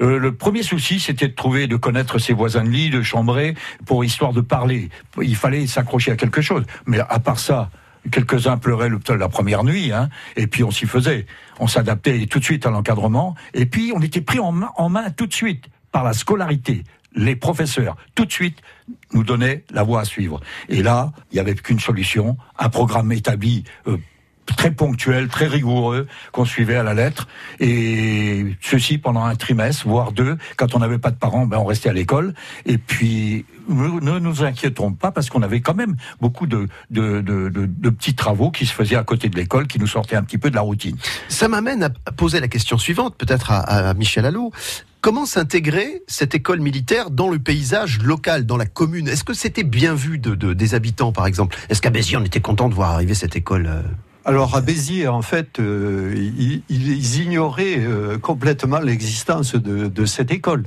Euh, 0.00 0.18
le 0.18 0.34
premier 0.34 0.62
souci, 0.62 0.98
c'était 0.98 1.28
de 1.28 1.34
trouver, 1.34 1.66
de 1.66 1.76
connaître 1.76 2.18
ses 2.18 2.32
voisins 2.32 2.64
de 2.64 2.70
lit, 2.70 2.88
de 2.88 3.02
chambrer, 3.02 3.54
pour 3.84 4.02
histoire 4.02 4.32
de 4.32 4.40
parler. 4.40 4.88
Il 5.20 5.36
fallait 5.36 5.66
s'accrocher 5.66 6.12
à 6.12 6.16
quelque 6.16 6.40
chose. 6.40 6.64
Mais 6.86 7.00
à 7.00 7.18
part 7.18 7.38
ça, 7.38 7.70
Quelques-uns 8.10 8.56
pleuraient 8.56 8.90
la 9.18 9.28
première 9.28 9.62
nuit, 9.62 9.92
hein, 9.92 10.08
et 10.36 10.46
puis 10.46 10.64
on 10.64 10.70
s'y 10.70 10.86
faisait. 10.86 11.26
On 11.58 11.66
s'adaptait 11.66 12.26
tout 12.26 12.38
de 12.38 12.44
suite 12.44 12.64
à 12.66 12.70
l'encadrement, 12.70 13.34
et 13.52 13.66
puis 13.66 13.92
on 13.94 14.00
était 14.00 14.22
pris 14.22 14.38
en 14.38 14.52
main, 14.52 14.70
en 14.76 14.88
main 14.88 15.10
tout 15.10 15.26
de 15.26 15.34
suite 15.34 15.66
par 15.92 16.04
la 16.04 16.12
scolarité. 16.12 16.84
Les 17.14 17.36
professeurs, 17.36 17.96
tout 18.14 18.24
de 18.24 18.32
suite, 18.32 18.58
nous 19.12 19.24
donnaient 19.24 19.64
la 19.70 19.82
voie 19.82 20.00
à 20.00 20.04
suivre. 20.04 20.40
Et 20.68 20.82
là, 20.82 21.12
il 21.30 21.34
n'y 21.34 21.40
avait 21.40 21.54
qu'une 21.54 21.80
solution, 21.80 22.36
un 22.58 22.68
programme 22.68 23.10
établi 23.12 23.64
euh, 23.88 23.96
très 24.56 24.70
ponctuel, 24.70 25.28
très 25.28 25.46
rigoureux, 25.46 26.06
qu'on 26.32 26.44
suivait 26.44 26.76
à 26.76 26.82
la 26.82 26.94
lettre. 26.94 27.28
Et 27.58 28.46
ceci 28.60 28.98
pendant 28.98 29.24
un 29.24 29.34
trimestre, 29.36 29.86
voire 29.86 30.12
deux. 30.12 30.36
Quand 30.56 30.74
on 30.74 30.78
n'avait 30.78 30.98
pas 30.98 31.10
de 31.10 31.16
parents, 31.16 31.46
ben 31.46 31.58
on 31.58 31.64
restait 31.64 31.88
à 31.88 31.92
l'école. 31.92 32.34
Et 32.66 32.78
puis, 32.78 33.44
ne 33.68 34.18
nous 34.18 34.42
inquiétons 34.42 34.92
pas 34.92 35.10
parce 35.12 35.30
qu'on 35.30 35.42
avait 35.42 35.60
quand 35.60 35.74
même 35.74 35.96
beaucoup 36.20 36.46
de, 36.46 36.68
de, 36.90 37.20
de, 37.20 37.90
petits 37.90 38.14
travaux 38.14 38.50
qui 38.50 38.66
se 38.66 38.72
faisaient 38.72 38.96
à 38.96 39.04
côté 39.04 39.28
de 39.28 39.36
l'école, 39.36 39.66
qui 39.66 39.78
nous 39.78 39.86
sortaient 39.86 40.16
un 40.16 40.22
petit 40.22 40.38
peu 40.38 40.50
de 40.50 40.54
la 40.54 40.60
routine. 40.62 40.96
Ça 41.28 41.48
m'amène 41.48 41.82
à 41.82 42.12
poser 42.12 42.40
la 42.40 42.48
question 42.48 42.78
suivante, 42.78 43.16
peut-être 43.16 43.50
à, 43.50 43.60
à 43.90 43.94
Michel 43.94 44.26
Allot. 44.26 44.52
Comment 45.00 45.24
s'intégrer 45.24 46.02
cette 46.06 46.34
école 46.34 46.60
militaire 46.60 47.10
dans 47.10 47.30
le 47.30 47.38
paysage 47.38 48.00
local, 48.02 48.44
dans 48.44 48.58
la 48.58 48.66
commune? 48.66 49.08
Est-ce 49.08 49.24
que 49.24 49.32
c'était 49.32 49.64
bien 49.64 49.94
vu 49.94 50.18
de, 50.18 50.52
des 50.52 50.74
habitants, 50.74 51.10
par 51.10 51.26
exemple? 51.26 51.56
Est-ce 51.70 51.80
qu'à 51.80 51.88
Béziers, 51.88 52.18
on 52.18 52.24
était 52.24 52.42
content 52.42 52.68
de 52.68 52.74
voir 52.74 52.90
arriver 52.90 53.14
cette 53.14 53.34
école 53.34 53.66
euh 53.66 53.82
alors 54.30 54.54
à 54.54 54.60
Béziers, 54.60 55.08
en 55.08 55.22
fait, 55.22 55.58
euh, 55.58 56.14
ils, 56.68 57.20
ignoraient 57.20 57.80
euh, 57.80 58.16
complètement 58.16 58.78
l'existence 58.78 59.56
de, 59.56 60.04
cette 60.04 60.30
école. 60.30 60.66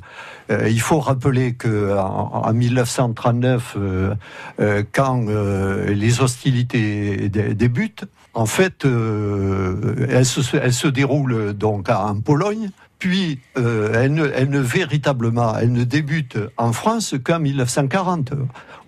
Euh, 0.51 0.67
il 0.67 0.81
faut 0.81 0.99
rappeler 0.99 1.53
que 1.53 1.97
en, 1.97 2.51
1939, 2.51 3.77
quand 4.91 5.25
les 5.87 6.21
hostilités 6.21 7.29
débutent, 7.29 8.03
en 8.33 8.47
fait, 8.47 8.83
elles 8.83 10.25
se, 10.25 10.57
elles, 10.57 10.73
se, 10.73 10.89
déroulent 10.89 11.53
donc 11.53 11.87
en 11.87 12.19
Pologne. 12.19 12.69
Puis, 13.03 13.37
ne, 13.57 14.31
elles, 14.33 14.49
ne, 14.49 14.59
véritablement, 14.59 15.57
elles 15.57 15.73
ne 15.73 15.83
débutent 15.83 16.37
en 16.55 16.71
France 16.71 17.15
qu'en 17.21 17.37
1940, 17.37 18.31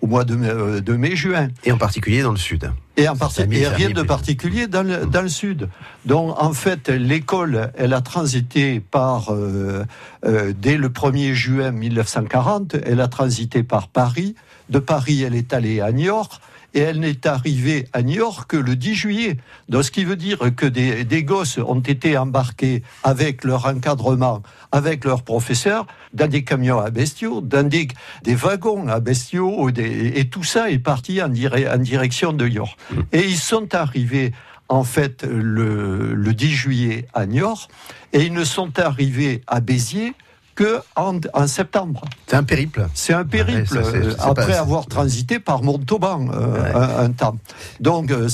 au 0.00 0.06
mois 0.06 0.24
de, 0.24 0.80
de 0.80 0.92
mai-juin. 0.94 1.48
Et 1.64 1.72
en 1.72 1.76
particulier 1.76 2.22
dans 2.22 2.30
le 2.30 2.38
sud. 2.38 2.72
Et, 2.96 3.10
en 3.10 3.14
et 3.14 3.68
rien 3.68 3.90
de 3.90 4.00
particulier 4.00 4.68
dans 4.68 4.82
le, 4.82 5.04
dans 5.04 5.20
le 5.20 5.28
sud. 5.28 5.68
Donc 6.06 6.34
en 6.42 6.54
fait, 6.54 6.88
l'école, 6.88 7.70
elle 7.76 7.92
a 7.92 8.00
transité 8.00 8.80
par, 8.80 9.34
euh, 9.34 9.84
euh, 10.24 10.54
dès 10.58 10.78
le 10.78 10.88
1er 10.88 11.34
juin 11.34 11.70
1940, 11.70 12.76
elle 12.86 13.02
a 13.02 13.08
transité 13.08 13.62
par 13.62 13.88
Paris. 13.88 14.34
De 14.70 14.78
Paris, 14.78 15.24
elle 15.24 15.34
est 15.34 15.52
allée 15.52 15.82
à 15.82 15.92
Niort 15.92 16.40
et 16.76 16.80
elle 16.80 17.00
n'est 17.00 17.26
arrivée 17.26 17.88
à 17.94 18.02
New 18.02 18.16
York 18.16 18.50
que 18.50 18.56
le 18.58 18.76
10 18.76 18.94
juillet. 18.94 19.38
Donc, 19.70 19.84
ce 19.84 19.90
qui 19.90 20.04
veut 20.04 20.14
dire 20.14 20.38
que 20.54 20.66
des, 20.66 21.04
des 21.04 21.24
gosses 21.24 21.58
ont 21.58 21.80
été 21.80 22.18
embarqués 22.18 22.82
avec 23.02 23.44
leur 23.44 23.66
encadrement, 23.66 24.42
avec 24.72 25.06
leurs 25.06 25.22
professeurs, 25.22 25.86
dans 26.12 26.28
des 26.28 26.44
camions 26.44 26.78
à 26.78 26.90
bestiaux, 26.90 27.40
dans 27.40 27.66
des, 27.66 27.88
des 28.24 28.34
wagons 28.34 28.88
à 28.88 29.00
bestiaux, 29.00 29.70
et 29.70 30.28
tout 30.28 30.44
ça 30.44 30.70
est 30.70 30.78
parti 30.78 31.22
en, 31.22 31.30
en 31.30 31.78
direction 31.78 32.34
de 32.34 32.46
York. 32.46 32.78
Mmh. 32.90 33.00
Et 33.12 33.24
ils 33.26 33.38
sont 33.38 33.74
arrivés 33.74 34.32
en 34.68 34.84
fait 34.84 35.24
le, 35.24 36.14
le 36.14 36.34
10 36.34 36.50
juillet 36.50 37.06
à 37.14 37.24
Niort 37.24 37.68
et 38.12 38.22
ils 38.24 38.32
ne 38.32 38.44
sont 38.44 38.78
arrivés 38.78 39.42
à 39.46 39.60
Béziers 39.60 40.14
que 40.56 40.80
en, 40.96 41.46
septembre. 41.46 42.02
C'est 42.26 42.34
un 42.34 42.42
périple. 42.42 42.88
C'est 42.94 43.12
un 43.12 43.24
périple 43.24 43.76
euh, 43.76 44.14
après 44.18 44.54
avoir 44.54 44.86
transité 44.86 45.38
par 45.38 45.62
Montauban 45.62 46.28
euh, 46.32 47.04
un, 47.04 47.10
temps. 47.10 47.36
Donc 47.78 48.10
euh, 48.10 48.28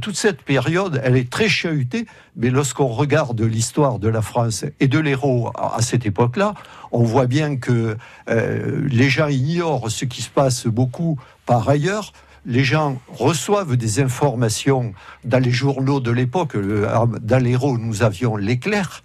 toute 0.00 0.16
cette 0.16 0.42
période, 0.42 1.00
elle 1.04 1.16
est 1.16 1.30
très 1.30 1.48
chahutée. 1.48 2.06
Mais 2.36 2.50
lorsqu'on 2.50 2.88
regarde 2.88 3.40
l'histoire 3.40 3.98
de 3.98 4.08
la 4.08 4.22
France 4.22 4.64
et 4.80 4.88
de 4.88 4.98
l'héros 4.98 5.50
à, 5.56 5.80
cette 5.80 6.04
époque-là, 6.04 6.54
on 6.92 7.02
voit 7.02 7.26
bien 7.26 7.56
que 7.56 7.96
les 8.28 9.08
gens 9.08 9.28
ignorent 9.28 9.90
ce 9.90 10.04
qui 10.04 10.22
se 10.22 10.30
passe 10.30 10.66
beaucoup 10.66 11.18
par 11.46 11.68
ailleurs 11.68 12.12
les 12.46 12.64
gens 12.64 12.98
reçoivent 13.08 13.76
des 13.76 14.00
informations 14.00 14.94
dans 15.24 15.42
les 15.42 15.50
journaux 15.50 16.00
de 16.00 16.10
l'époque. 16.10 16.56
Dans 16.56 17.42
l'héros, 17.42 17.76
nous 17.76 18.02
avions 18.02 18.36
l'éclair. 18.36 19.02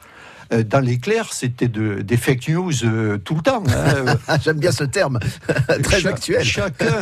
Euh, 0.52 0.64
dans 0.64 0.80
l'éclair, 0.80 1.32
c'était 1.32 1.68
de, 1.68 2.02
des 2.02 2.18
fake 2.18 2.50
news 2.50 2.72
euh, 2.84 3.18
tout 3.18 3.36
le 3.36 3.42
temps. 3.42 3.64
Hein. 3.68 4.38
J'aime 4.44 4.60
bien 4.60 4.72
ce 4.72 4.84
terme, 4.84 5.20
très 5.84 6.06
actuel. 6.06 6.44
Chacun, 6.44 6.94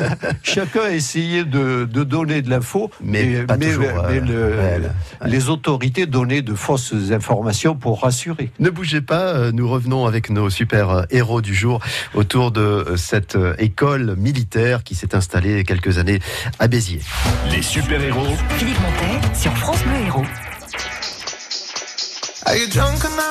chacun 0.43 0.81
a 0.81 0.91
essayé 0.91 1.43
de, 1.43 1.85
donner 1.85 2.41
de 2.41 2.49
l'info, 2.49 2.91
mais, 3.03 3.45
euh, 3.49 4.79
les 5.25 5.49
autorités 5.49 6.05
donnaient 6.05 6.41
de 6.41 6.53
fausses 6.53 6.93
informations 7.11 7.75
pour 7.75 8.01
rassurer. 8.01 8.51
Ne 8.59 8.69
bougez 8.69 9.01
pas, 9.01 9.51
nous 9.51 9.69
revenons 9.69 10.05
avec 10.05 10.29
nos 10.29 10.49
super 10.49 11.05
héros 11.09 11.41
du 11.41 11.53
jour 11.53 11.79
autour 12.13 12.51
de 12.51 12.95
cette 12.97 13.37
école 13.57 14.15
militaire 14.17 14.83
qui 14.83 14.95
s'est 14.95 15.15
installée 15.15 15.63
quelques 15.63 15.97
années 15.97 16.19
à 16.59 16.67
Béziers. 16.67 17.01
Les 17.51 17.61
super 17.61 18.01
héros. 18.01 18.35
Philippe 18.57 18.79
Montet 18.79 19.37
sur 19.37 19.55
France 19.57 19.83
Bleu 19.83 20.05
Héros. 20.05 20.25
Are 22.45 22.55
you 22.55 22.67
drunk 22.67 23.05
enough 23.05 23.30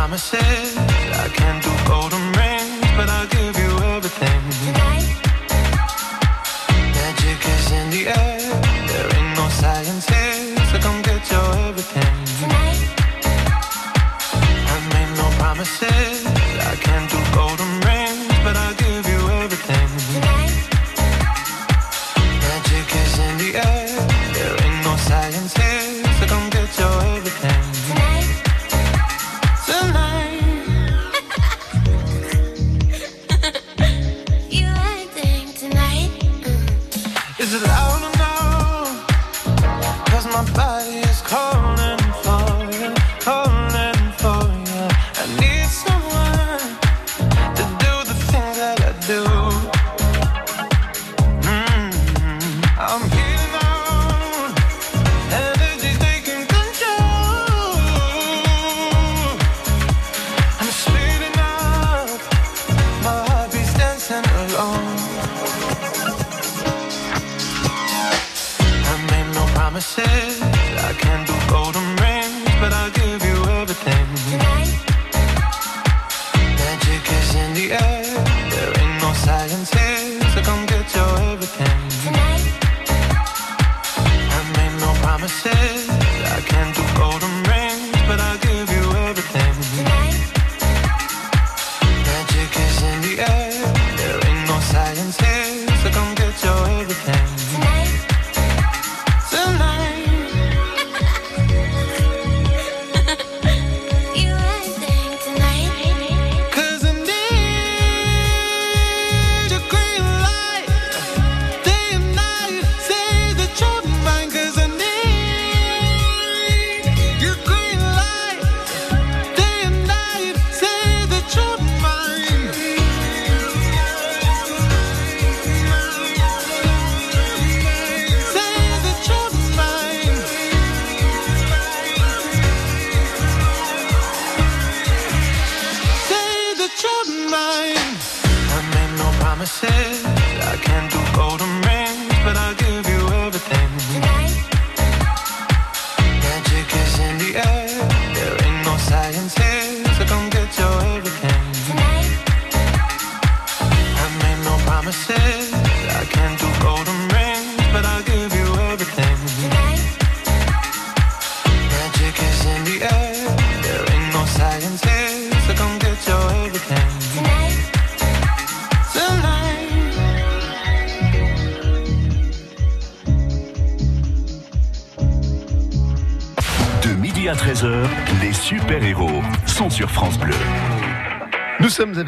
Promises. 0.00 0.78
I 0.78 1.28
can't 1.28 1.62
do 1.62 1.69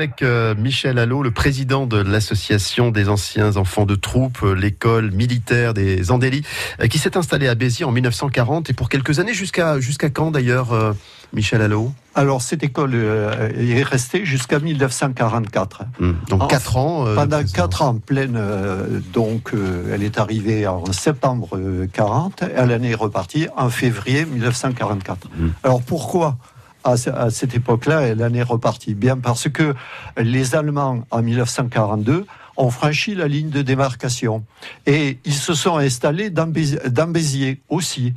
avec 0.03 0.23
euh, 0.23 0.57
Michel 0.57 0.99
Allot, 0.99 1.23
le 1.23 1.31
président 1.31 1.87
de 1.87 1.97
l'association 1.97 2.91
des 2.91 3.09
anciens 3.09 3.57
enfants 3.57 3.87
de 3.87 3.95
troupe, 3.95 4.39
euh, 4.43 4.53
l'école 4.53 5.13
militaire 5.13 5.75
des 5.75 6.11
Andélis, 6.11 6.43
euh, 6.81 6.89
qui 6.89 6.99
s'est 6.99 7.17
installée 7.17 7.47
à 7.47 7.55
Béziers 7.55 7.85
en 7.85 7.93
1940 7.93 8.69
et 8.69 8.73
pour 8.73 8.89
quelques 8.89 9.21
années, 9.21 9.33
jusqu'à 9.33 9.79
jusqu'à 9.79 10.11
quand 10.11 10.33
d'ailleurs, 10.33 10.95
Michel 11.33 11.63
Allot 11.63 11.93
Alors, 12.17 12.43
cette 12.43 12.65
école 12.65 12.95
est 12.97 13.83
restée 13.85 14.25
jusqu'à 14.25 14.59
1944. 14.59 15.83
Hmm, 16.01 16.13
Donc 16.29 16.43
En- 16.43 16.47
4 16.49 16.77
ans. 16.77 17.07
euh, 17.07 17.15
Pendant 17.15 17.39
présent. 17.39 17.53
quatre 17.55 17.83
ans 17.83 17.95
pleine, 18.05 18.35
euh, 18.37 18.99
donc 19.13 19.55
euh, 19.55 19.93
elle 19.95 20.03
est 20.03 20.19
arrivée 20.19 20.67
en 20.67 20.85
septembre 20.93 21.51
euh, 21.57 21.87
40, 21.93 22.43
elle 22.57 22.73
en 22.73 22.83
est 22.83 22.95
repartie 22.95 23.47
en 23.57 23.71
février 23.71 24.25
1944. 24.25 25.29
Alors 25.63 25.81
pourquoi? 25.81 26.37
À, 26.85 26.97
ce- 26.97 27.11
à 27.11 27.31
cette 27.31 27.55
époque-là, 27.55 28.15
en 28.21 28.35
est 28.35 28.43
repartie 28.43 28.95
Bien 28.95 29.17
parce 29.19 29.49
que 29.49 29.75
les 30.19 30.55
Allemands, 30.55 31.05
en 31.11 31.23
1942, 31.23 32.27
ont 32.57 32.71
franchi 32.71 33.15
la 33.15 33.29
ligne 33.29 33.51
de 33.51 33.63
démarcation 33.63 34.45
et 34.87 35.19
ils 35.25 35.35
se 35.35 35.55
sont 35.55 35.77
installés 35.79 36.31
dans, 36.31 36.47
Béziers, 36.47 37.61
aussi. 37.69 38.15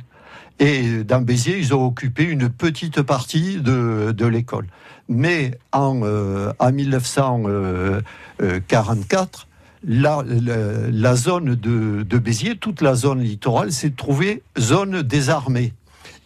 Et 0.58 1.04
dans 1.04 1.20
Béziers, 1.22 1.58
ils 1.58 1.74
ont 1.74 1.84
occupé 1.86 2.24
une 2.24 2.48
petite 2.48 3.02
partie 3.02 3.60
de, 3.60 4.12
de 4.12 4.26
l'école. 4.26 4.66
Mais 5.08 5.52
en, 5.72 6.00
euh, 6.02 6.52
en 6.58 6.72
1944, 6.72 9.46
la, 9.88 10.22
la, 10.26 10.56
la 10.90 11.14
zone 11.16 11.54
de, 11.54 12.02
de 12.02 12.18
Béziers, 12.18 12.56
toute 12.56 12.80
la 12.80 12.94
zone 12.94 13.20
littorale, 13.20 13.72
s'est 13.72 13.92
trouvée 13.96 14.42
zone 14.58 15.02
désarmée. 15.02 15.72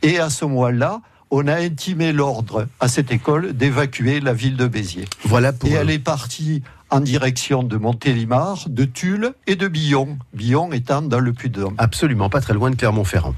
Et 0.03 0.19
à 0.19 0.31
ce 0.31 0.45
moment-là, 0.47 1.01
on 1.31 1.47
a 1.47 1.55
intimé 1.55 2.13
l'ordre 2.13 2.67
à 2.81 2.89
cette 2.89 3.13
école 3.13 3.53
d'évacuer 3.53 4.21
la 4.21 4.33
ville 4.33 4.57
de 4.57 4.67
Béziers. 4.67 5.07
Voilà 5.25 5.53
pour. 5.53 5.71
Et 5.71 5.73
elle 5.73 5.91
est 5.91 5.99
partie 5.99 6.63
en 6.91 7.01
direction 7.01 7.63
de 7.63 7.77
Montélimar, 7.77 8.65
de 8.69 8.85
Tulle 8.85 9.33
et 9.47 9.55
de 9.55 9.69
Billon. 9.69 10.19
Billon 10.35 10.73
étant 10.73 11.03
dans 11.03 11.21
le 11.21 11.33
Puy-de-Dôme. 11.33 11.75
Absolument, 11.79 12.29
pas 12.29 12.41
très 12.41 12.53
loin 12.53 12.71
de 12.71 12.75
Clermont-Ferrand. 12.75 13.35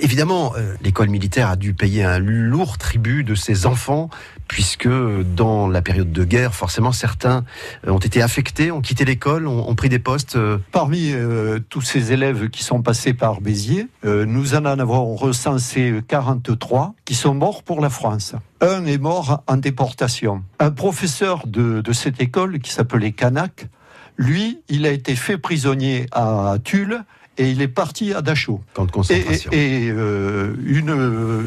Évidemment, 0.00 0.54
euh, 0.56 0.74
l'école 0.82 1.08
militaire 1.08 1.48
a 1.48 1.56
dû 1.56 1.72
payer 1.72 2.02
un 2.02 2.18
lourd 2.18 2.78
tribut 2.78 3.22
de 3.22 3.36
ses 3.36 3.66
enfants, 3.66 4.10
puisque 4.48 4.88
dans 4.88 5.68
la 5.68 5.82
période 5.82 6.12
de 6.12 6.24
guerre, 6.24 6.54
forcément, 6.54 6.92
certains 6.92 7.44
euh, 7.86 7.90
ont 7.90 7.98
été 7.98 8.22
affectés, 8.22 8.70
ont 8.70 8.80
quitté 8.80 9.04
l'école, 9.04 9.46
ont, 9.46 9.74
pris 9.74 9.88
des 9.88 9.98
postes. 9.98 10.36
euh, 10.36 10.58
Parmi 10.72 11.12
euh, 11.12 11.58
tous 11.68 11.80
ces 11.80 12.12
élèves 12.12 12.48
qui 12.50 12.62
sont 12.62 12.82
passés 12.82 13.14
par 13.14 13.40
Béziers, 13.40 13.88
nous 14.04 14.54
en 14.54 14.64
avons 14.64 15.14
recensé 15.16 16.00
43 16.08 16.94
qui 17.04 17.14
sont 17.14 17.34
morts 17.34 17.62
pour 17.62 17.80
la 17.80 17.90
France. 17.90 18.34
Un 18.60 18.86
est 18.86 18.98
mort 18.98 19.42
en 19.46 19.56
déportation. 19.56 20.42
Un 20.58 20.70
professeur 20.70 21.46
de, 21.46 21.80
de 21.80 21.92
cette 21.92 22.20
école 22.20 22.58
qui 22.60 22.70
s'appelait 22.70 23.12
Canac, 23.12 23.68
lui, 24.16 24.60
il 24.68 24.86
a 24.86 24.90
été 24.90 25.14
fait 25.14 25.38
prisonnier 25.38 26.06
à 26.12 26.56
Tulle 26.62 27.02
et 27.38 27.50
il 27.50 27.60
est 27.62 27.68
parti 27.68 28.12
à 28.12 28.22
Dachau. 28.22 28.60
Camp 28.74 28.86
de 28.86 29.12
Et, 29.52 29.90
euh, 29.90 30.54
une 30.64 30.92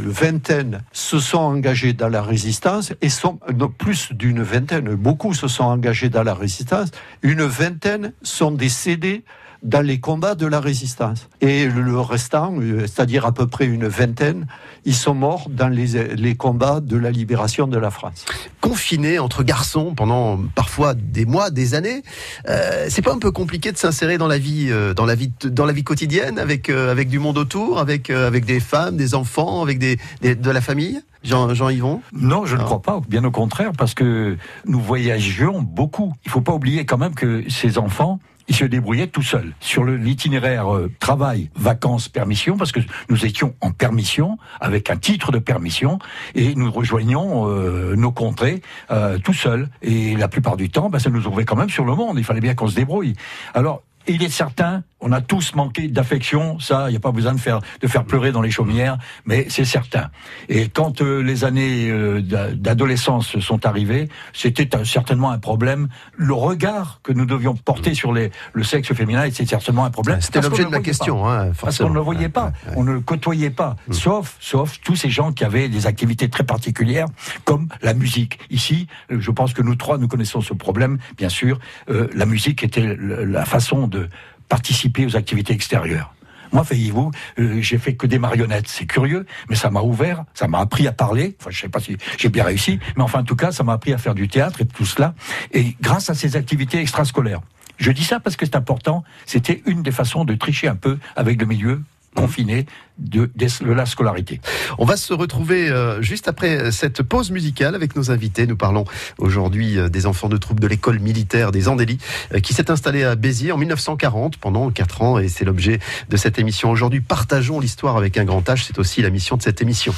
vingtaine 0.10 0.82
se 0.92 1.20
sont 1.20 1.40
engagés 1.40 1.94
dans 1.94 2.10
la 2.10 2.22
résistance, 2.22 2.94
et 3.02 3.10
sont, 3.10 3.40
non, 3.56 3.70
plus 3.70 4.14
d'une 4.14 4.42
vingtaine, 4.42 4.96
beaucoup 4.96 5.34
se 5.34 5.48
sont 5.48 5.64
engagés 5.64 6.10
dans 6.10 6.24
la 6.24 6.34
résistance. 6.34 6.90
Une 7.22 7.44
vingtaine 7.44 8.14
sont 8.22 8.52
décédés 8.52 9.24
dans 9.64 9.82
les 9.86 10.00
combats 10.00 10.36
de 10.36 10.46
la 10.46 10.60
résistance. 10.60 11.28
Et 11.42 11.66
le 11.68 12.00
restant, 12.00 12.54
euh, 12.60 12.82
c'est-à-dire 12.82 13.26
à 13.26 13.34
peu 13.34 13.46
près 13.48 13.66
une 13.66 13.88
vingtaine, 13.88 14.48
ils 14.86 14.96
sont 14.96 15.14
morts 15.14 15.48
dans 15.50 15.68
les, 15.68 16.16
les 16.16 16.36
combats 16.36 16.80
de 16.80 16.96
la 16.98 17.12
libération 17.12 17.68
de 17.68 17.78
la 17.78 17.92
France. 17.92 18.26
Confinés 18.62 19.20
entre 19.20 19.44
garçons 19.44 19.94
pendant 19.96 20.38
parfois 20.56 20.94
des 20.94 21.26
mois, 21.26 21.50
des 21.50 21.74
années, 21.76 22.04
euh, 22.48 22.86
c'est 22.90 23.02
pas 23.02 23.14
un 23.14 23.20
peu 23.20 23.32
compliqué 23.32 23.72
de 23.72 23.78
s'insérer 23.78 24.18
dans 24.18 24.28
la 24.28 24.38
vie, 24.38 24.68
euh, 24.70 24.94
dans 24.94 25.06
la 25.06 25.16
vie, 25.16 25.32
dans 25.44 25.66
la 25.66 25.74
vie 25.74 25.84
quotidienne 25.84 26.40
avec 26.40 26.70
euh, 26.70 26.92
avec 26.92 27.10
du 27.10 27.20
monde 27.20 27.38
autour, 27.38 27.80
avec 27.80 28.10
euh, 28.10 28.28
avec 28.28 28.46
des 28.46 28.60
femmes, 28.60 28.96
des 28.98 29.14
enfants, 29.16 29.62
avec 29.62 29.80
des, 29.80 29.98
des- 30.22 30.36
de 30.36 30.52
la 30.52 30.62
famille. 30.62 31.02
Jean, 31.22 31.54
Jean 31.54 31.68
Yvon. 31.68 32.02
Non, 32.14 32.46
je 32.46 32.56
ne 32.56 32.64
crois 32.64 32.82
pas, 32.82 33.02
bien 33.10 33.26
au 33.26 33.32
contraire, 33.32 33.72
parce 33.78 33.94
que 33.94 34.38
nous 34.66 34.80
voyagions 34.80 35.62
beaucoup. 35.62 36.14
Il 36.24 36.32
faut 36.32 36.40
pas 36.40 36.54
oublier 36.54 36.86
quand 36.86 36.98
même 36.98 37.14
que 37.14 37.44
ces 37.50 37.78
enfants, 37.78 38.20
ils 38.50 38.56
se 38.56 38.66
débrouillaient 38.66 39.08
tout 39.08 39.22
seuls. 39.22 39.54
Sur 39.60 39.86
l'itinéraire 39.86 40.76
euh, 40.76 40.92
travail, 41.00 41.50
vacances, 41.56 42.10
permission, 42.10 42.58
parce 42.58 42.72
que 42.72 42.80
nous 43.10 43.26
étions 43.26 43.54
en 43.62 43.72
permission, 43.72 44.38
avec 44.60 44.90
un 44.90 44.98
titre 44.98 45.32
de 45.32 45.40
permission, 45.40 46.00
et 46.36 46.56
nous 46.56 46.72
rejoignions 46.72 47.48
euh, 47.48 47.96
nos 47.96 48.12
contrées 48.12 48.62
euh, 48.92 49.20
tout 49.20 49.34
seuls. 49.34 49.70
Et 49.82 50.16
la 50.16 50.28
plupart 50.28 50.58
du 50.58 50.70
temps, 50.70 50.90
ben, 50.90 51.00
ça 51.00 51.10
nous 51.10 51.28
ouvrait 51.28 51.46
quand 51.46 51.56
même 51.56 51.70
sur 51.70 51.86
le 51.86 51.96
monde. 51.96 52.18
Il 52.18 52.24
fallait 52.24 52.42
bien 52.42 52.56
qu'on 52.56 52.68
se 52.68 52.76
débrouille. 52.76 53.14
Alors, 53.54 53.84
il 54.08 54.24
est 54.24 54.30
certain, 54.30 54.84
on 55.02 55.12
a 55.12 55.22
tous 55.22 55.56
manqué 55.56 55.88
d'affection, 55.88 56.60
ça, 56.60 56.86
il 56.88 56.92
n'y 56.92 56.98
a 56.98 57.00
pas 57.00 57.12
besoin 57.12 57.34
de 57.34 57.40
faire, 57.40 57.60
de 57.82 57.88
faire 57.88 58.04
pleurer 58.06 58.32
dans 58.32 58.42
les 58.42 58.52
chaumières, 58.52 58.98
mais 59.26 59.46
c'est 59.50 59.66
certain. 59.66 60.10
Et 60.50 60.68
quand 60.70 61.02
euh, 61.02 61.22
les 61.22 61.44
années 61.46 61.90
euh, 61.90 62.22
d'a- 62.22 62.52
d'adolescence 62.54 63.40
sont 63.40 63.66
arrivées, 63.66 64.10
c'était 64.34 64.76
un- 64.76 64.84
certainement 64.84 65.32
un 65.32 65.40
problème. 65.40 65.88
Le 66.18 66.34
regard 66.34 67.00
que 67.04 67.14
nous 67.14 67.26
devions 67.26 67.56
porter 67.56 67.94
sur 67.94 68.14
les, 68.14 68.32
le 68.54 68.64
sexe 68.64 68.94
féminin, 68.94 69.26
c'était 69.32 69.46
certainement 69.46 69.86
un 69.86 69.90
problème. 69.92 70.20
C'était 70.22 70.42
l'objet 70.42 70.64
de 70.66 70.70
voyait 70.70 70.84
question, 70.84 71.28
hein, 71.28 71.52
Parce 71.62 71.78
qu'on 71.78 71.90
ne 71.90 71.94
le 71.96 72.00
voyait 72.02 72.30
pas, 72.30 72.52
on 72.76 72.84
ne 72.84 72.92
le 72.94 73.00
côtoyait 73.00 73.50
pas, 73.52 73.76
sauf, 73.92 74.36
sauf 74.40 74.80
tous 74.82 74.96
ces 74.96 75.10
gens 75.10 75.32
qui 75.32 75.44
avaient 75.44 75.70
des 75.70 75.88
activités 75.88 76.30
très 76.30 76.44
particulières, 76.44 77.08
comme 77.46 77.68
la 77.82 77.94
musique. 77.94 78.40
Ici, 78.50 78.88
euh, 79.12 79.18
je 79.20 79.32
pense 79.32 79.54
que 79.54 79.62
nous 79.62 79.76
trois, 79.76 79.98
nous 79.98 80.08
connaissons 80.08 80.42
ce 80.42 80.54
problème, 80.54 80.98
bien 81.18 81.30
sûr. 81.30 81.60
Euh, 81.90 82.08
la 82.14 82.26
musique 82.26 82.64
était 82.64 82.98
la 83.00 83.46
façon 83.46 83.88
de 83.88 84.10
participer 84.50 85.06
aux 85.06 85.16
activités 85.16 85.54
extérieures. 85.54 86.14
Moi, 86.52 86.64
voyez-vous, 86.64 87.12
euh, 87.38 87.62
j'ai 87.62 87.78
fait 87.78 87.94
que 87.94 88.08
des 88.08 88.18
marionnettes. 88.18 88.68
C'est 88.68 88.88
curieux, 88.88 89.26
mais 89.50 89.56
ça 89.56 89.70
m'a 89.70 89.82
ouvert, 89.82 90.26
ça 90.34 90.48
m'a 90.48 90.60
appris 90.60 90.88
à 90.88 90.92
parler. 90.92 91.36
Enfin, 91.40 91.52
je 91.52 91.62
sais 91.62 91.70
pas 91.70 91.80
si 91.80 91.96
j'ai 92.18 92.30
bien 92.30 92.44
réussi, 92.44 92.80
mais 92.98 93.04
enfin, 93.04 93.20
en 93.20 93.24
tout 93.24 93.36
cas, 93.36 93.52
ça 93.52 93.64
m'a 93.64 93.74
appris 93.74 93.94
à 93.94 93.98
faire 93.98 94.16
du 94.16 94.28
théâtre 94.28 94.62
et 94.62 94.66
tout 94.66 94.86
cela. 94.86 95.14
Et 95.54 95.76
grâce 95.80 96.10
à 96.10 96.16
ces 96.16 96.36
activités 96.36 96.80
extrascolaires. 96.80 97.42
Je 97.78 97.92
dis 97.92 98.04
ça 98.04 98.20
parce 98.20 98.36
que 98.36 98.46
c'est 98.46 98.56
important. 98.56 99.04
C'était 99.26 99.62
une 99.66 99.84
des 99.84 99.92
façons 99.92 100.26
de 100.26 100.34
tricher 100.36 100.68
un 100.68 100.76
peu 100.76 100.98
avec 101.16 101.40
le 101.40 101.48
milieu 101.48 101.82
confiné 102.16 102.66
de, 102.98 103.30
de 103.36 103.72
la 103.72 103.86
scolarité. 103.86 104.42
On 104.78 104.86
va 104.86 104.98
se 104.98 105.14
retrouver 105.14 105.70
euh, 105.70 106.02
juste 106.02 106.28
après 106.28 106.72
cette 106.72 107.02
pause 107.02 107.32
musicale 107.32 107.76
avec 107.76 107.96
nos 107.96 108.12
invités. 108.12 108.46
Nous 108.46 108.58
parlons 108.58 108.86
aujourd'hui 109.18 109.78
euh, 109.78 109.90
des 109.90 110.06
enfants 110.06 110.30
de 110.30 110.38
troupe 110.38 110.60
de 110.60 110.68
l'école 110.68 111.00
militaire 111.00 111.52
des 111.52 111.68
Andélis 111.68 112.00
euh, 112.34 112.40
qui 112.40 112.54
s'est 112.54 112.72
installée 112.72 113.04
à 113.04 113.16
Béziers 113.16 113.52
en 113.52 113.58
1940 113.58 114.38
pendant 114.38 114.70
4 114.70 115.02
ans 115.02 115.20
et 115.20 115.28
c'est 115.28 115.46
l'objet 115.46 115.80
de 116.10 116.18
cette 116.18 116.40
émission. 116.40 116.72
Aujourd'hui, 116.72 117.02
partageons 117.02 117.60
l'histoire 117.60 117.98
avec 117.98 118.18
un 118.18 118.26
grand 118.26 118.48
H. 118.48 118.66
C'est 118.66 118.80
aussi 118.80 119.02
la 119.02 119.10
mission 119.10 119.38
de 119.38 119.42
cette 119.42 119.62
émission. 119.62 119.94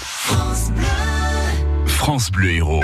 France 1.86 2.32
Bleu 2.32 2.52
Héros. 2.52 2.84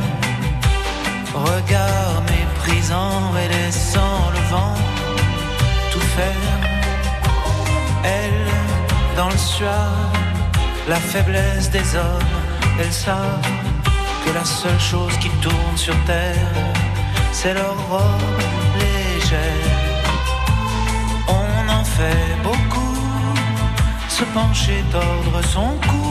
Regard 1.33 2.21
méprisant 2.29 3.31
et 3.37 3.47
laissant 3.47 4.31
le 4.33 4.39
vent 4.49 4.75
tout 5.91 6.07
faire. 6.17 6.59
Elle, 8.03 9.15
dans 9.15 9.29
le 9.29 9.37
suave, 9.37 10.17
la 10.89 10.97
faiblesse 10.97 11.69
des 11.69 11.95
hommes, 11.95 12.35
elles 12.79 12.91
savent 12.91 13.47
que 14.25 14.31
la 14.33 14.43
seule 14.43 14.79
chose 14.79 15.15
qui 15.19 15.29
tourne 15.41 15.77
sur 15.77 15.95
terre, 16.05 16.55
c'est 17.31 17.53
leur 17.53 17.77
robe 17.89 18.41
légère. 18.79 19.71
On 21.27 21.69
en 21.79 21.83
fait 21.83 22.35
beaucoup, 22.43 22.97
se 24.09 24.23
pencher, 24.25 24.83
tordre 24.91 25.41
son 25.45 25.77
cou 25.87 26.10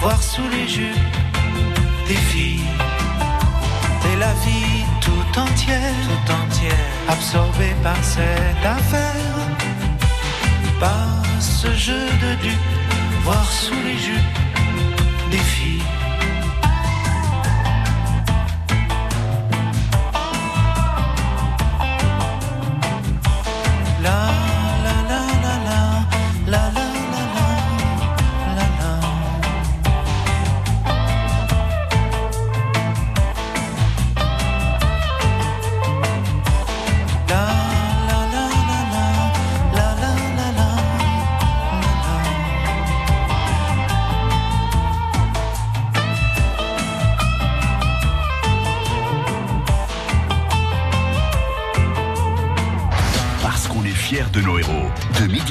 voir 0.00 0.22
sous 0.22 0.48
les 0.50 0.68
jupes 0.68 1.16
des 2.08 2.14
filles. 2.30 2.70
Et 4.12 4.16
la 4.18 4.32
vie 4.44 4.84
tout 5.00 5.40
entière, 5.40 5.94
tout 6.08 6.32
entière, 6.32 6.86
absorbée 7.08 7.74
par 7.82 8.02
cette 8.02 8.64
affaire, 8.64 9.34
par 10.80 11.22
ce 11.40 11.72
jeu 11.74 12.06
de 12.22 12.42
dupes, 12.42 12.72
voir 13.24 13.50
sous 13.50 13.80
les 13.84 13.98
jupes 13.98 14.38
des 15.30 15.44
filles. 15.54 16.05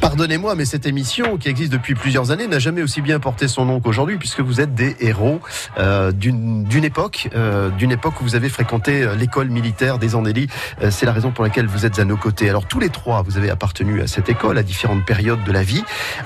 Pardonnez-moi, 0.00 0.54
mais 0.54 0.64
cette 0.64 0.86
émission, 0.86 1.36
qui 1.36 1.48
existe 1.50 1.70
depuis 1.70 1.94
plusieurs 1.94 2.30
années, 2.30 2.46
n'a 2.46 2.58
jamais 2.58 2.80
aussi 2.82 3.02
bien 3.02 3.20
porté 3.20 3.48
son 3.48 3.66
nom 3.66 3.80
qu'aujourd'hui, 3.80 4.16
puisque 4.16 4.40
vous 4.40 4.60
êtes 4.62 4.74
des 4.74 4.96
héros 5.00 5.40
euh, 5.78 6.10
d'une 6.10 6.66
époque, 6.84 7.28
euh, 7.34 7.68
d'une 7.68 7.92
époque 7.92 8.18
où 8.20 8.24
vous 8.24 8.34
avez 8.34 8.48
fréquenté 8.48 9.02
euh, 9.02 9.14
l'école 9.14 9.50
militaire 9.50 9.98
des 9.98 10.14
Andélis. 10.14 10.48
Euh, 10.82 10.90
C'est 10.90 11.04
la 11.04 11.12
raison 11.12 11.32
pour 11.32 11.44
laquelle 11.44 11.66
vous 11.66 11.84
êtes 11.84 11.98
à 11.98 12.06
nos 12.06 12.16
côtés. 12.16 12.48
Alors 12.48 12.64
tous 12.66 12.80
les 12.80 12.88
trois, 12.88 13.20
vous 13.22 13.36
avez 13.36 13.50
appartenu 13.50 14.00
à 14.00 14.06
cette 14.06 14.30
école 14.30 14.56
à 14.56 14.62
différentes 14.62 15.04
périodes 15.04 15.44
de 15.44 15.52
la 15.52 15.62
vie. 15.62 15.84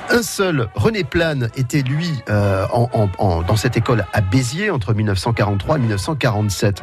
Un 0.08 0.22
seul, 0.22 0.68
René 0.76 1.02
Plane, 1.02 1.50
était 1.56 1.82
lui 1.82 2.10
euh, 2.30 2.66
en, 2.72 2.88
en- 2.92 3.10
en- 3.18 3.42
dans 3.42 3.56
cette 3.56 3.76
école 3.76 4.06
à 4.12 4.20
Béziers 4.20 4.70
entre 4.70 4.94
1943 4.94 5.76
et 5.76 5.80
1947. 5.80 6.80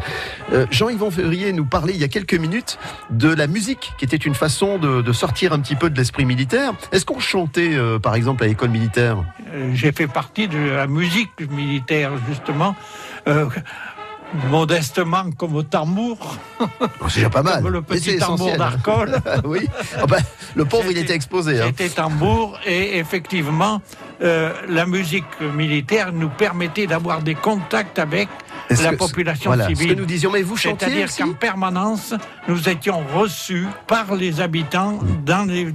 Euh, 0.51 0.65
Jean-Yvan 0.71 1.10
Ferrier 1.10 1.54
nous 1.54 1.65
parlait 1.65 1.93
il 1.93 2.01
y 2.01 2.04
a 2.04 2.10
quelques 2.10 2.34
minutes 2.34 2.77
de 3.12 3.34
la 3.34 3.47
musique, 3.47 3.93
qui 3.97 4.04
était 4.04 4.17
une 4.17 4.36
façon 4.36 4.77
de, 4.77 5.01
de 5.01 5.13
sortir 5.13 5.54
un 5.54 5.60
petit 5.62 5.75
peu 5.75 5.89
de 5.89 5.97
l'esprit 5.97 6.25
militaire. 6.25 6.73
Est-ce 6.91 7.06
qu'on 7.06 7.20
chantait, 7.20 7.74
euh, 7.74 8.00
par 8.00 8.15
exemple, 8.15 8.44
à 8.44 8.48
l'école 8.48 8.70
militaire? 8.70 9.17
Euh, 9.54 9.72
J'ai 9.74 9.91
fait 9.91 10.08
partie 10.08 10.48
de 10.48 10.58
la 10.58 10.88
musique 10.88 11.32
militaire, 11.52 12.12
justement, 12.28 12.76
euh, 13.28 13.46
modestement 14.50 15.30
comme 15.38 15.56
au 15.56 15.63
tambour. 15.63 16.38
Oh, 16.60 16.65
C'est 17.10 17.15
déjà 17.15 17.30
pas 17.30 17.44
mal. 17.44 17.62
Comme 17.62 17.74
le 17.74 17.82
petit 17.82 18.17
tambour 18.17 18.56
d'Arcole. 18.58 19.20
oui. 19.46 19.67
Ah 19.98 20.06
bah, 20.06 20.17
le 20.56 20.65
pauvre, 20.65 20.88
il 20.89 20.98
était 20.98 21.13
exposé. 21.15 21.60
hein. 21.60 21.65
J'étais 21.67 21.89
tambour 21.89 22.60
et 22.65 22.98
effectivement, 22.98 23.82
euh, 24.22 24.54
la 24.70 24.86
musique 24.86 25.26
militaire 25.56 26.13
nous 26.13 26.30
permettait 26.30 26.88
d'avoir 26.88 27.22
des 27.22 27.36
contacts 27.36 28.00
avec 28.00 28.30
la 28.84 28.91
que- 28.91 28.95
population 28.95 29.49
voilà, 29.49 29.63
ce 29.65 29.75
civile. 29.75 29.95
que 29.95 29.99
nous 29.99 30.05
disions, 30.05 30.31
mais 30.31 30.41
vous 30.41 30.57
chantiez 30.57 30.88
C'est-à-dire 30.88 31.15
qu'en 31.15 31.34
permanence, 31.34 32.13
nous 32.47 32.69
étions 32.69 33.01
reçus 33.15 33.67
par 33.88 34.15
les 34.15 34.39
habitants 34.41 34.99
dans 35.25 35.45
les 35.47 35.73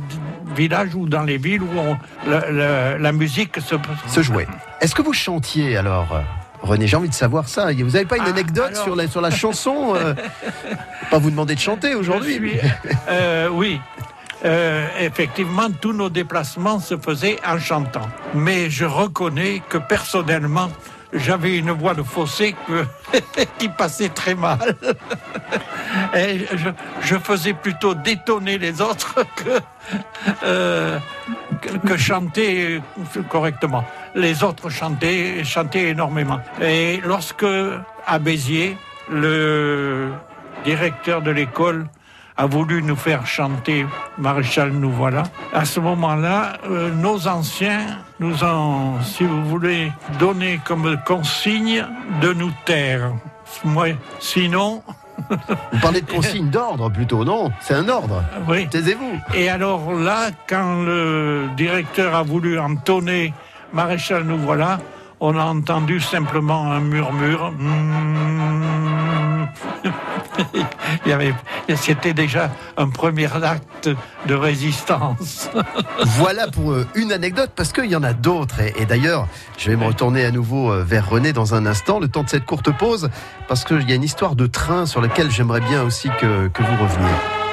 villages 0.54 0.94
ou 0.94 1.08
dans 1.08 1.22
les 1.22 1.38
villes 1.38 1.62
où 1.62 1.68
on- 1.78 1.96
la, 2.30 2.50
la- 2.50 2.98
la 2.98 3.12
musique 3.12 3.56
se, 3.60 3.74
Se 4.06 4.22
jouait. 4.22 4.46
Est-ce 4.80 4.94
que 4.94 5.02
vous 5.02 5.12
chantiez 5.12 5.76
alors 5.76 6.08
euh, 6.12 6.20
René, 6.62 6.86
j'ai 6.86 6.96
envie 6.96 7.08
de 7.08 7.14
savoir 7.14 7.48
ça. 7.48 7.70
Vous 7.72 7.84
n'avez 7.90 8.06
pas 8.06 8.16
une 8.16 8.24
Ah, 8.26 8.30
anecdote 8.30 8.70
alors- 8.72 8.84
sur, 8.84 8.96
la, 8.96 9.06
sur 9.08 9.20
la 9.20 9.30
chanson 9.30 9.94
euh, 9.94 10.14
Pas 11.10 11.18
vous 11.18 11.30
demander 11.30 11.54
de 11.54 11.60
chanter 11.60 11.94
aujourd'hui. 11.94 12.34
Suis- 12.34 12.58
euh, 13.08 13.48
oui. 13.52 13.80
Euh, 14.44 14.86
effectivement, 15.00 15.68
tous 15.80 15.92
nos 15.92 16.08
déplacements 16.10 16.78
se 16.78 16.96
faisaient 16.96 17.38
en 17.46 17.58
chantant. 17.58 18.08
Mais 18.34 18.68
je 18.70 18.84
reconnais 18.84 19.62
que 19.68 19.78
personnellement, 19.78 20.68
j'avais 21.18 21.58
une 21.58 21.70
voix 21.70 21.94
de 21.94 22.02
fossé 22.02 22.54
que- 22.66 22.86
qui 23.58 23.68
passait 23.68 24.08
très 24.08 24.34
mal. 24.34 24.76
Et 26.16 26.46
je, 27.02 27.16
faisais 27.18 27.52
plutôt 27.54 27.94
détonner 27.94 28.58
les 28.58 28.80
autres 28.80 29.16
que, 29.36 29.60
euh, 30.44 30.98
que, 31.60 31.76
que 31.78 31.96
chanter 31.96 32.80
correctement. 33.30 33.84
Les 34.14 34.42
autres 34.44 34.70
chantaient, 34.70 35.44
chantaient 35.44 35.88
énormément. 35.88 36.40
Et 36.60 37.00
lorsque, 37.04 37.46
à 38.06 38.18
Béziers, 38.18 38.76
le 39.10 40.10
directeur 40.64 41.22
de 41.22 41.30
l'école 41.30 41.86
a 42.36 42.46
voulu 42.46 42.82
nous 42.82 42.96
faire 42.96 43.26
chanter 43.26 43.86
Maréchal 44.18 44.70
nous 44.70 44.90
voilà. 44.90 45.24
À 45.52 45.64
ce 45.64 45.80
moment-là, 45.80 46.58
euh, 46.68 46.90
nos 46.90 47.28
anciens 47.28 47.98
nous 48.20 48.44
ont, 48.44 49.00
si 49.02 49.24
vous 49.24 49.44
voulez, 49.44 49.92
donné 50.18 50.60
comme 50.64 50.96
consigne 51.06 51.84
de 52.20 52.32
nous 52.32 52.52
taire. 52.64 53.12
Moi, 53.64 53.88
sinon, 54.20 54.82
Vous 55.72 55.80
parlez 55.80 56.02
de 56.02 56.10
consigne 56.10 56.50
d'ordre 56.50 56.90
plutôt, 56.90 57.24
non? 57.24 57.50
C'est 57.60 57.74
un 57.74 57.88
ordre. 57.88 58.22
oui. 58.48 58.68
Taisez-vous. 58.68 59.18
Et 59.34 59.48
alors 59.48 59.92
là, 59.94 60.28
quand 60.46 60.82
le 60.82 61.48
directeur 61.56 62.14
a 62.14 62.22
voulu 62.22 62.58
entonner 62.58 63.32
Maréchal 63.72 64.24
nous 64.24 64.38
voilà, 64.38 64.78
on 65.20 65.36
a 65.38 65.44
entendu 65.44 66.00
simplement 66.00 66.70
un 66.70 66.80
murmure. 66.80 67.52
Mmh. 67.52 69.46
Il 71.04 71.10
y 71.10 71.12
avait, 71.12 71.34
c'était 71.76 72.12
déjà 72.12 72.50
un 72.76 72.88
premier 72.88 73.32
acte 73.44 73.88
de 74.26 74.34
résistance. 74.34 75.50
Voilà 76.04 76.48
pour 76.48 76.72
euh, 76.72 76.86
une 76.94 77.12
anecdote, 77.12 77.50
parce 77.54 77.72
qu'il 77.72 77.86
y 77.86 77.96
en 77.96 78.02
a 78.02 78.12
d'autres. 78.12 78.60
Et, 78.60 78.74
et 78.78 78.86
d'ailleurs, 78.86 79.28
je 79.58 79.70
vais 79.70 79.76
me 79.76 79.84
retourner 79.84 80.24
à 80.24 80.30
nouveau 80.30 80.70
euh, 80.70 80.84
vers 80.84 81.08
René 81.08 81.32
dans 81.32 81.54
un 81.54 81.66
instant, 81.66 81.98
le 81.98 82.08
temps 82.08 82.22
de 82.22 82.28
cette 82.28 82.44
courte 82.44 82.70
pause, 82.76 83.10
parce 83.48 83.64
qu'il 83.64 83.88
y 83.88 83.92
a 83.92 83.94
une 83.94 84.04
histoire 84.04 84.36
de 84.36 84.46
train 84.46 84.86
sur 84.86 85.00
laquelle 85.00 85.30
j'aimerais 85.30 85.60
bien 85.60 85.82
aussi 85.82 86.08
que, 86.20 86.48
que 86.48 86.62
vous 86.62 86.82
reveniez. 86.82 87.45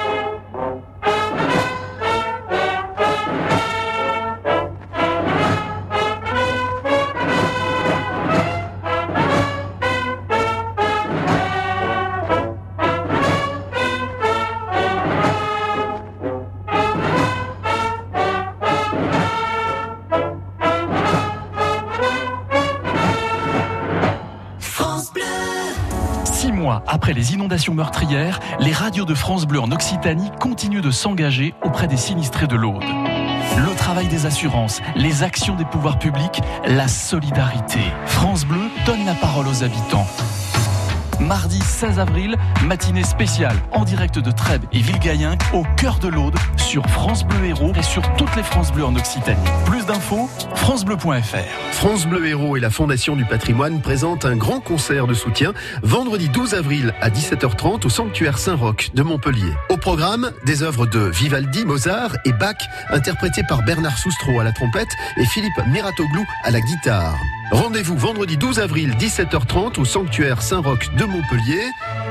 Meurtrières, 27.72 28.40
les 28.60 28.72
radios 28.72 29.06
de 29.06 29.14
France 29.14 29.46
Bleu 29.46 29.60
en 29.60 29.70
Occitanie 29.70 30.30
continuent 30.38 30.82
de 30.82 30.90
s'engager 30.90 31.54
auprès 31.62 31.86
des 31.86 31.96
sinistrés 31.96 32.46
de 32.46 32.56
l'Aude. 32.56 32.84
Le 33.56 33.74
travail 33.76 34.08
des 34.08 34.26
assurances, 34.26 34.82
les 34.96 35.22
actions 35.22 35.54
des 35.54 35.64
pouvoirs 35.64 35.98
publics, 35.98 36.42
la 36.66 36.88
solidarité. 36.88 37.80
France 38.06 38.44
Bleu 38.44 38.68
donne 38.84 39.06
la 39.06 39.14
parole 39.14 39.46
aux 39.48 39.62
habitants. 39.62 40.06
Mardi 41.20 41.60
16 41.60 41.98
avril, 41.98 42.36
matinée 42.64 43.04
spéciale 43.04 43.56
en 43.72 43.84
direct 43.84 44.18
de 44.18 44.30
Trèbes 44.30 44.64
et 44.72 44.80
Villegayenc 44.80 45.38
au 45.52 45.64
cœur 45.76 45.98
de 45.98 46.08
l'Aude 46.08 46.34
sur 46.56 46.84
France 46.86 47.24
Bleu 47.24 47.46
Héros 47.46 47.72
et 47.76 47.82
sur 47.82 48.02
toutes 48.16 48.34
les 48.36 48.42
France 48.42 48.72
Bleu 48.72 48.84
en 48.84 48.94
Occitanie. 48.96 49.38
Plus 49.66 49.86
d'infos, 49.86 50.28
francebleu.fr. 50.54 51.72
France 51.72 52.06
Bleu 52.06 52.26
Héros 52.26 52.56
et 52.56 52.60
la 52.60 52.70
Fondation 52.70 53.16
du 53.16 53.24
patrimoine 53.24 53.80
présentent 53.80 54.24
un 54.24 54.36
grand 54.36 54.60
concert 54.60 55.06
de 55.06 55.14
soutien 55.14 55.52
vendredi 55.82 56.28
12 56.28 56.54
avril 56.54 56.94
à 57.00 57.10
17h30 57.10 57.86
au 57.86 57.88
sanctuaire 57.88 58.38
Saint-Roch 58.38 58.90
de 58.94 59.02
Montpellier. 59.02 59.52
Au 59.68 59.76
programme, 59.76 60.32
des 60.46 60.62
œuvres 60.62 60.86
de 60.86 61.00
Vivaldi, 61.00 61.64
Mozart 61.64 62.16
et 62.24 62.32
Bach 62.32 62.56
interprétées 62.90 63.44
par 63.48 63.62
Bernard 63.62 63.98
Soustro 63.98 64.40
à 64.40 64.44
la 64.44 64.52
trompette 64.52 64.90
et 65.16 65.26
Philippe 65.26 65.66
Miratoglou 65.68 66.24
à 66.42 66.50
la 66.50 66.60
guitare. 66.60 67.16
Rendez-vous 67.50 67.96
vendredi 67.96 68.36
12 68.36 68.58
avril 68.58 68.94
17h30 68.98 69.78
au 69.78 69.84
sanctuaire 69.84 70.42
Saint-Roch 70.42 70.94
de 70.96 71.04
Montpellier. 71.04 71.62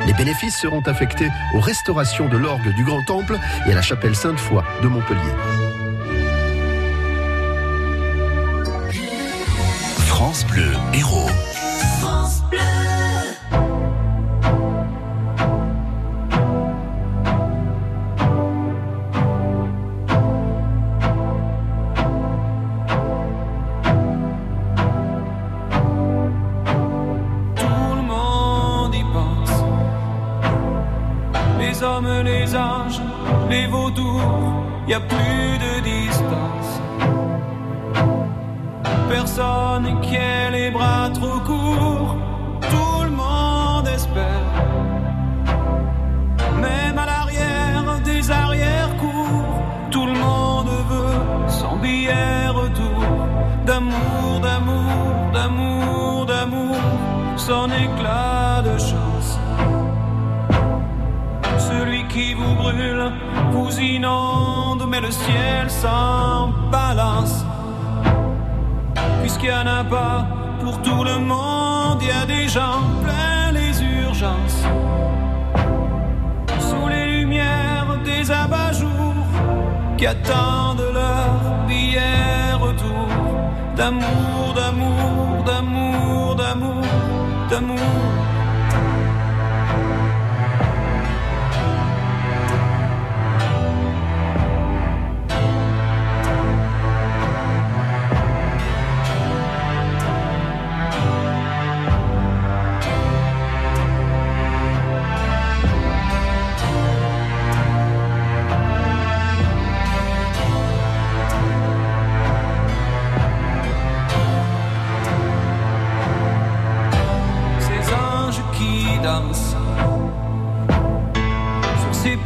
Les 0.06 0.14
bénéfices 0.14 0.58
seront 0.58 0.82
affectés 0.82 1.30
aux 1.56 1.60
restaurations 1.60 2.30
de 2.30 2.38
l'orgue 2.38 2.74
du 2.76 2.84
Grand 2.84 3.04
Temple 3.04 3.38
et 3.68 3.72
à 3.72 3.76
la 3.76 3.82
chapelle 3.82 4.16
Sainte-Foy 4.16 4.64
de 4.82 4.88
Montpellier. 4.88 5.20
France 10.08 10.46
Bleu 10.46 10.72
Héros. 10.94 11.23
Vautours, 33.74 34.22
y 34.88 34.94
a 34.94 35.00
plus 35.00 35.58
de 35.66 35.74
distance. 35.92 36.72
Personne 39.10 39.88
qui 40.02 40.16
ait 40.16 40.52
les 40.52 40.70
bras 40.72 41.10
trop 41.18 41.40
courts, 41.48 41.63
vous 63.64 63.80
inonde, 63.80 64.84
mais 64.88 65.00
le 65.00 65.12
ciel 65.12 65.70
s'en 65.70 66.50
balance. 66.72 67.46
Puisqu'il 69.22 69.50
n'y 69.50 69.56
en 69.56 69.68
a 69.68 69.84
pas 69.84 70.28
pour 70.62 70.82
tout 70.82 71.04
le 71.04 71.18
monde, 71.20 72.00
il 72.02 72.08
y 72.08 72.12
a 72.12 72.26
des 72.26 72.48
gens 72.48 72.82
plein 73.04 73.52
les 73.52 73.74
urgences. 73.82 74.64
Sous 76.60 76.88
les 76.90 77.06
lumières 77.20 77.98
des 78.04 78.32
abat-jours 78.32 79.28
qui 79.98 80.08
attendent 80.08 80.90
leur 80.94 81.66
billet 81.68 82.54
retour. 82.60 83.08
D'amour, 83.78 84.54
d'amour, 84.56 85.44
d'amour, 85.46 86.36
d'amour, 86.36 86.86
d'amour. 87.50 88.13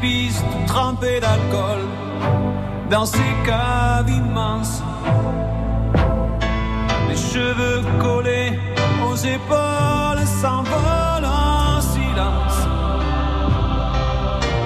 Pistes 0.07 0.45
trempées 0.67 1.19
d'alcool, 1.19 1.81
dans 2.89 3.05
ces 3.05 3.31
caves 3.45 4.09
immenses, 4.09 4.81
les 7.09 7.21
cheveux 7.31 7.81
collés 8.03 8.53
aux 9.07 9.19
épaules 9.37 10.25
s'envolent 10.41 11.31
en 11.49 11.81
silence. 11.93 12.59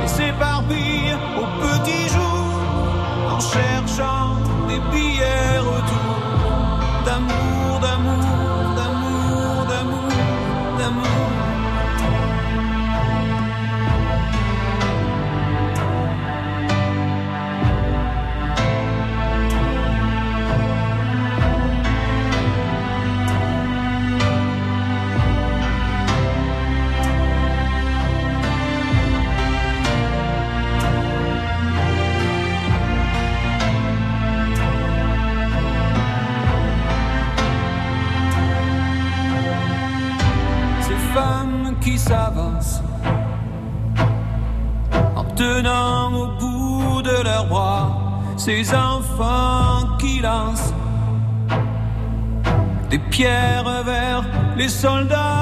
Et 0.04 0.10
s'éparpillent 0.16 1.18
au 1.42 1.46
petit 1.66 2.06
jour 2.16 2.46
en 3.36 3.39
cherchant 3.54 4.28
des 4.70 4.82
billets 4.92 5.58
retour 5.72 6.18
d'amour, 7.06 7.61
tenant 45.42 46.14
au 46.14 46.28
bout 46.39 47.02
de 47.02 47.18
leurs 47.24 47.48
bras 47.48 47.86
ces 48.38 48.64
enfants 48.74 49.98
qui 50.00 50.20
lancent 50.20 50.74
des 52.92 53.00
pierres 53.16 53.84
vers 53.84 54.24
les 54.60 54.70
soldats, 54.70 55.41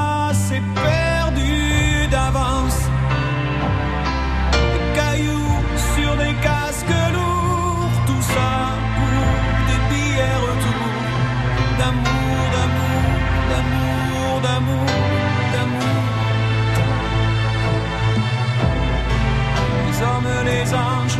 Hommes, 20.20 20.46
les 20.46 20.74
anges, 20.74 21.18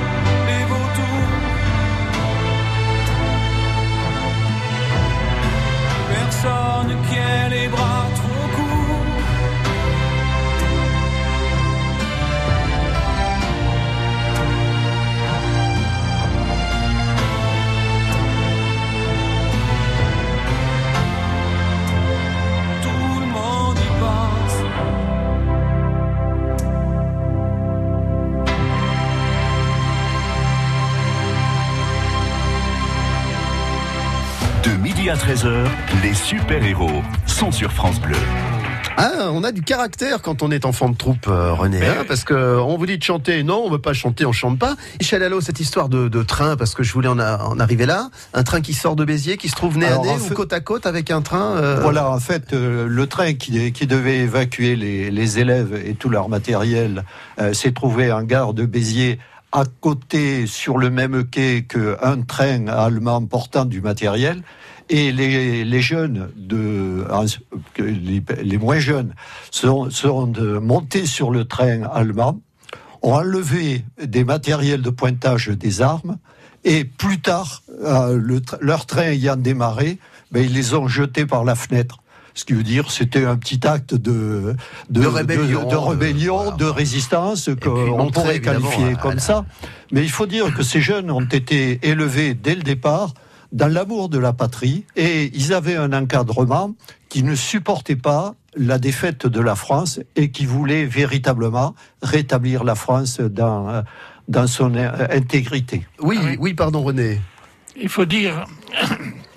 les 0.48 0.66
vautours. 0.66 1.09
Midi 35.10 35.22
à 35.24 35.34
13h, 35.34 35.66
les 36.04 36.14
super-héros 36.14 37.02
sont 37.26 37.52
sur 37.52 37.72
France 37.72 38.00
Bleu. 38.00 38.16
Ah, 38.98 39.30
on 39.32 39.44
a 39.44 39.52
du 39.52 39.62
caractère 39.62 40.22
quand 40.22 40.44
on 40.44 40.52
est 40.52 40.66
enfant 40.66 40.90
de 40.90 40.96
troupe, 40.98 41.28
euh, 41.28 41.54
René, 41.54 41.84
hein, 41.86 42.04
parce 42.08 42.24
que 42.26 42.58
on 42.60 42.78
vous 42.78 42.86
dit 42.86 42.98
de 42.98 43.04
chanter, 43.04 43.42
non, 43.44 43.64
on 43.66 43.70
veut 43.72 43.80
pas 43.80 43.94
chanter, 43.94 44.26
on 44.26 44.32
chante 44.34 44.60
pas. 44.60 44.76
Michel 45.00 45.24
Allo, 45.24 45.40
cette 45.42 45.60
histoire 45.62 45.88
de, 45.90 46.10
de 46.10 46.22
train, 46.22 46.58
parce 46.58 46.76
que 46.76 46.84
je 46.84 46.92
voulais 46.94 47.08
en, 47.08 47.18
a- 47.18 47.44
en 47.46 47.60
arriver 47.60 47.86
là, 47.86 48.10
un 48.34 48.44
train 48.44 48.62
qui 48.62 48.74
sort 48.74 48.96
de 48.96 49.06
Béziers, 49.06 49.38
qui 49.38 49.48
se 49.50 49.56
trouve 49.56 49.78
nez 49.78 49.86
Alors, 49.88 50.04
à 50.04 50.08
nez 50.08 50.14
ou 50.14 50.20
fait- 50.20 50.34
côte 50.36 50.54
à 50.54 50.60
côte 50.60 50.86
avec 50.86 51.10
un 51.12 51.22
train. 51.22 51.56
euh, 51.58 51.80
Voilà, 51.82 52.10
en 52.12 52.20
fait, 52.20 52.52
euh, 52.54 52.88
le 52.88 53.08
train 53.08 53.34
qui, 53.34 53.72
qui 53.72 53.88
devait 53.88 54.18
évacuer 54.20 54.76
les, 54.76 55.10
les 55.12 55.40
élèves 55.40 55.82
et 55.86 55.94
tout 55.96 56.10
leur 56.10 56.28
matériel 56.30 57.04
euh, 57.40 57.54
s'est 57.54 57.72
trouvé 57.72 58.12
en 58.12 58.24
gare 58.24 58.54
de 58.54 58.66
Béziers 58.66 59.18
à 59.52 59.64
côté, 59.82 60.46
sur 60.46 60.78
le 60.78 60.92
même 60.92 61.24
quai 61.24 61.64
qu'un 61.68 62.22
train 62.22 62.68
allemand 62.68 63.26
portant 63.26 63.66
du 63.66 63.82
matériel. 63.82 64.44
Et 64.90 65.12
les, 65.12 65.64
les 65.66 65.82
jeunes, 65.82 66.30
de, 66.36 67.06
que 67.76 67.84
les, 67.84 68.24
les 68.42 68.58
moins 68.58 68.80
jeunes, 68.80 69.14
sont, 69.52 69.90
sont 69.92 70.26
de- 70.26 70.58
montés 70.58 71.06
sur 71.06 71.30
le 71.32 71.46
train 71.46 71.84
allemand, 71.94 72.40
ont 73.02 73.14
enlevé 73.14 73.86
des 74.04 74.24
matériels 74.24 74.82
de 74.82 74.90
pointage 74.90 75.50
des 75.50 75.82
armes, 75.82 76.18
et 76.66 76.84
plus 76.86 77.22
tard, 77.22 77.62
euh, 77.84 78.18
le 78.18 78.42
leur 78.62 78.86
train 78.86 79.04
ayant 79.04 79.38
démarré, 79.38 79.98
ben, 80.32 80.44
ils 80.44 80.54
les 80.54 80.74
ont 80.74 80.88
jetés 80.88 81.26
par 81.26 81.44
la 81.46 81.56
fenêtre. 81.56 82.00
Ce 82.34 82.44
qui 82.46 82.54
veut 82.54 82.64
dire 82.64 82.92
c'était 82.92 83.26
un 83.26 83.38
petit 83.38 83.66
acte 83.68 83.94
de, 83.96 84.56
De 84.90 85.06
rébellion, 85.06 85.66
de, 85.66 85.72
de 85.72 85.76
rébellion, 85.76 86.56
de 86.56 86.66
résistance 86.66 87.50
qu'on 87.62 88.10
pourrait 88.12 88.40
qualifier 88.42 88.94
à- 88.94 88.96
comme 88.96 89.18
à- 89.18 89.20
ça. 89.20 89.46
Mais 89.92 90.02
il 90.04 90.10
faut 90.12 90.26
dire 90.26 90.54
que 90.54 90.64
ces 90.64 90.82
jeunes 90.82 91.12
ont 91.12 91.26
été 91.26 91.80
élevés 91.88 92.34
dès 92.34 92.56
le 92.56 92.62
départ 92.64 93.14
dans 93.52 93.68
l'amour 93.68 94.10
de 94.10 94.20
la 94.20 94.34
patrie 94.34 94.86
et 94.96 95.32
ils 95.34 95.54
avaient 95.54 95.76
un 95.76 95.94
encadrement 95.94 96.76
qui 97.10 97.24
ne 97.24 97.36
supportait 97.36 97.96
pas 97.96 98.36
la 98.56 98.78
défaite 98.78 99.26
de 99.26 99.40
la 99.40 99.56
France 99.56 100.00
et 100.16 100.32
qui 100.32 100.46
voulait 100.46 100.86
véritablement 100.86 101.76
rétablir 102.02 102.64
la 102.64 102.76
France 102.76 103.20
dans, 103.20 103.84
dans 104.28 104.48
son 104.48 104.76
intégrité. 104.76 105.86
Oui, 106.00 106.18
oui, 106.40 106.54
pardon 106.54 106.84
René. 106.84 107.20
Il 107.76 107.90
faut 107.90 108.06
dire 108.06 108.46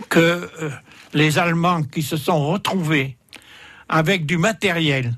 que 0.08 0.18
euh, 0.18 0.70
les 1.14 1.38
Allemands 1.38 1.82
qui 1.82 2.02
se 2.02 2.16
sont 2.16 2.48
retrouvés 2.48 3.16
avec 3.88 4.26
du 4.26 4.38
matériel 4.38 5.14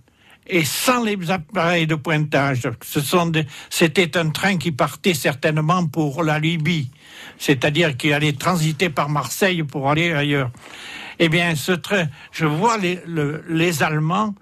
et 0.47 0.65
sans 0.65 1.03
les 1.03 1.31
appareils 1.31 1.87
de 1.87 1.95
pointage. 1.95 2.69
C'était 3.71 4.17
un 4.17 4.31
train 4.31 4.57
qui 4.57 4.73
partait 4.73 5.15
certainement 5.15 5.87
pour 5.87 6.23
la 6.23 6.39
Libye, 6.39 6.91
c'est-à-dire 7.39 7.97
qui 7.97 8.13
allait 8.13 8.33
transiter 8.33 8.89
par 8.91 9.09
Marseille 9.09 9.63
pour 9.63 9.91
aller 9.91 10.13
ailleurs. 10.13 10.51
Eh 11.19 11.29
bien, 11.29 11.55
ce 11.55 11.73
train, 11.73 12.07
je 12.33 12.47
vois 12.47 12.77
les, 12.79 13.01
le- 13.07 13.45
les 13.49 13.83
Allemands 13.83 14.35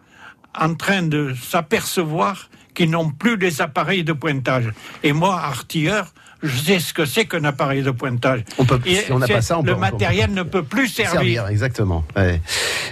en 0.59 0.74
train 0.74 1.03
de 1.03 1.34
s'apercevoir 1.34 2.49
qu'ils 2.74 2.90
n'ont 2.90 3.11
plus 3.11 3.36
des 3.36 3.61
appareils 3.61 4.05
de 4.05 4.12
pointage. 4.12 4.70
Et 5.03 5.12
moi, 5.12 5.38
artilleur, 5.38 6.12
je 6.43 6.57
sais 6.59 6.78
ce 6.80 6.93
que 6.93 7.05
c'est 7.05 7.26
qu'un 7.26 7.45
appareil 7.45 7.82
de 7.82 7.90
pointage. 7.90 8.45
On 8.59 8.64
peut- 8.64 8.80
Et 8.84 8.97
si 8.97 9.12
on 9.12 9.18
n'a 9.18 9.28
pas 9.28 9.43
ça, 9.43 9.59
on 9.59 9.62
le 9.62 9.72
peut- 9.72 9.76
on 9.76 9.80
matériel 9.80 10.32
ne 10.32 10.43
peut 10.43 10.62
plus 10.62 10.88
servir. 10.88 11.47
exactement. 11.49 12.05
ouais. 12.16 12.40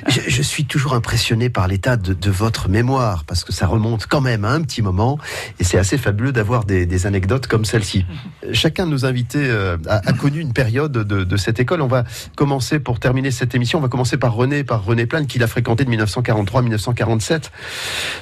Je, 0.09 0.20
je 0.28 0.42
suis 0.42 0.64
toujours 0.64 0.94
impressionné 0.94 1.51
par 1.51 1.68
l'état 1.68 1.96
de, 1.96 2.14
de 2.14 2.30
votre 2.30 2.68
mémoire, 2.68 3.24
parce 3.24 3.44
que 3.44 3.53
ça 3.53 3.66
remonte 3.66 4.07
quand 4.07 4.20
même 4.20 4.44
à 4.44 4.51
un 4.53 4.62
petit 4.62 4.82
moment, 4.82 5.18
et 5.59 5.64
c'est 5.64 5.78
assez 5.78 5.98
fabuleux 5.98 6.32
d'avoir 6.32 6.64
des, 6.64 6.86
des 6.86 7.07
anecdotes 7.07 7.46
comme 7.46 7.64
celle-ci. 7.64 8.07
Chacun 8.53 8.86
de 8.86 8.90
nos 8.92 9.05
invités 9.05 9.38
euh, 9.48 9.76
a, 9.88 9.96
a 10.09 10.12
connu 10.12 10.40
une 10.40 10.53
période 10.53 10.92
de, 10.92 11.24
de 11.24 11.36
cette 11.36 11.61
école. 11.61 11.82
On 11.82 11.86
va 11.88 12.05
commencer, 12.36 12.78
pour 12.80 13.01
terminer 13.01 13.30
cette 13.30 13.55
émission, 13.55 13.78
on 13.78 13.82
va 13.82 13.88
commencer 13.88 14.16
par 14.16 14.34
René, 14.34 14.64
par 14.64 14.84
René 14.84 15.07
Plane, 15.07 15.26
qui 15.26 15.38
l'a 15.38 15.46
fréquenté 15.46 15.84
de 15.84 15.90
1943 15.90 16.61
à 16.61 16.62
1947. 16.62 17.51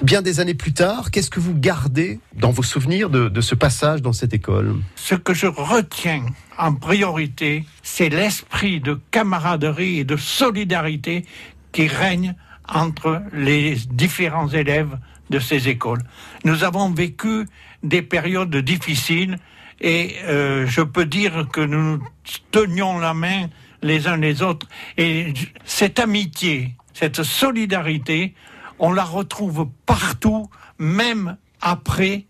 Bien 0.02 0.22
des 0.22 0.40
années 0.40 0.54
plus 0.54 0.72
tard, 0.72 1.10
qu'est-ce 1.10 1.30
que 1.30 1.40
vous 1.40 1.54
gardez 1.54 2.20
dans 2.34 2.50
vos 2.50 2.62
souvenirs 2.62 3.10
de, 3.10 3.28
de 3.28 3.40
ce 3.40 3.54
passage 3.54 4.02
dans 4.02 4.12
cette 4.12 4.34
école? 4.34 4.74
Ce 4.96 5.14
que 5.18 5.34
je 5.34 5.46
retiens 5.46 6.24
en 6.56 6.74
priorité, 6.74 7.64
c'est 7.82 8.08
l'esprit 8.08 8.80
de 8.80 9.00
camaraderie 9.10 9.98
et 9.98 10.04
de 10.04 10.16
solidarité 10.16 11.24
qui 11.72 11.86
règne 11.86 12.34
entre 12.68 13.22
les 13.32 13.76
différents 13.90 14.48
élèves 14.48 14.98
de 15.30 15.38
ces 15.38 15.68
écoles. 15.68 16.02
Nous 16.44 16.64
avons 16.64 16.90
vécu 16.90 17.46
des 17.82 18.02
périodes 18.02 18.56
difficiles 18.56 19.38
et 19.80 20.16
euh, 20.24 20.66
je 20.66 20.80
peux 20.80 21.04
dire 21.04 21.48
que 21.52 21.60
nous 21.60 22.02
tenions 22.50 22.98
la 22.98 23.14
main 23.14 23.48
les 23.82 24.08
uns 24.08 24.16
les 24.16 24.42
autres 24.42 24.66
et 24.96 25.32
cette 25.64 26.00
amitié, 26.00 26.74
cette 26.94 27.22
solidarité, 27.22 28.34
on 28.80 28.92
la 28.92 29.04
retrouve 29.04 29.68
partout, 29.86 30.50
même 30.78 31.36
après 31.60 32.24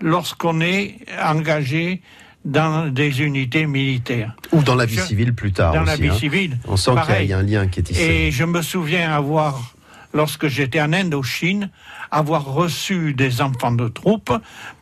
lorsqu'on 0.00 0.60
est 0.60 0.96
engagé 1.22 2.02
dans 2.44 2.88
des 2.88 3.22
unités 3.22 3.66
militaires. 3.66 4.34
Ou 4.52 4.62
dans 4.62 4.74
la 4.74 4.86
vie 4.86 4.96
Je- 4.96 5.02
civile 5.02 5.34
plus 5.34 5.52
tard 5.52 5.74
Dans 5.74 5.82
la 5.82 5.96
vie 5.96 6.08
hein. 6.08 6.14
civile. 6.14 6.58
On 6.66 6.76
sent 6.76 6.92
qu'il 7.06 7.26
y 7.26 7.32
a- 7.32 7.38
un 7.38 7.42
lien 7.42 7.66
qui 7.66 7.80
est 7.80 7.90
ici. 7.90 8.00
Et 8.00 8.30
je 8.30 8.44
me 8.44 8.62
souviens 8.62 9.12
avoir, 9.12 9.74
lorsque 10.14 10.48
j'étais 10.48 10.80
en 10.80 10.92
Indochine, 10.92 11.70
avoir 12.10 12.44
reçu 12.46 13.12
des 13.14 13.40
enfants 13.42 13.72
de 13.72 13.88
troupe 13.88 14.32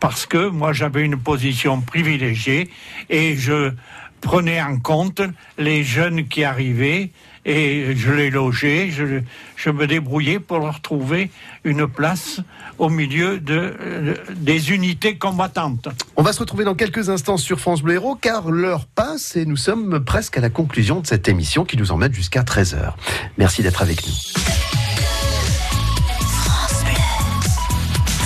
parce 0.00 0.24
que 0.24 0.48
moi 0.48 0.72
j'avais 0.72 1.04
une 1.04 1.16
position 1.18 1.80
privilégiée 1.80 2.70
et 3.10 3.36
je 3.36 3.72
prenais 4.20 4.62
en 4.62 4.78
compte 4.78 5.20
les 5.58 5.82
jeunes 5.84 6.26
qui 6.28 6.44
arrivaient 6.44 7.10
et 7.48 7.96
je 7.96 8.12
les 8.12 8.30
logeais, 8.30 8.90
je, 8.90 9.22
je 9.56 9.70
me 9.70 9.86
débrouillais 9.86 10.38
pour 10.38 10.58
leur 10.58 10.82
trouver 10.82 11.30
une 11.64 11.88
place 11.88 12.40
au 12.76 12.90
milieu 12.90 13.40
de, 13.40 13.74
euh, 13.80 14.14
des 14.36 14.70
unités 14.70 15.16
combattantes. 15.16 15.88
On 16.16 16.22
va 16.22 16.34
se 16.34 16.40
retrouver 16.40 16.64
dans 16.64 16.74
quelques 16.74 17.08
instants 17.08 17.38
sur 17.38 17.58
France 17.58 17.80
Bleu 17.80 17.94
Héros 17.94 18.16
car 18.16 18.50
l'heure 18.50 18.84
passe 18.84 19.34
et 19.34 19.46
nous 19.46 19.56
sommes 19.56 20.04
presque 20.04 20.36
à 20.36 20.42
la 20.42 20.50
conclusion 20.50 21.00
de 21.00 21.06
cette 21.06 21.26
émission 21.26 21.64
qui 21.64 21.78
nous 21.78 21.90
emmène 21.90 22.12
jusqu'à 22.12 22.42
13h. 22.42 22.92
Merci 23.38 23.62
d'être 23.62 23.80
avec 23.80 24.06
nous. 24.06 24.12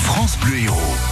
France 0.02 0.36
Bleu 0.40 0.58
Héros. 0.64 1.11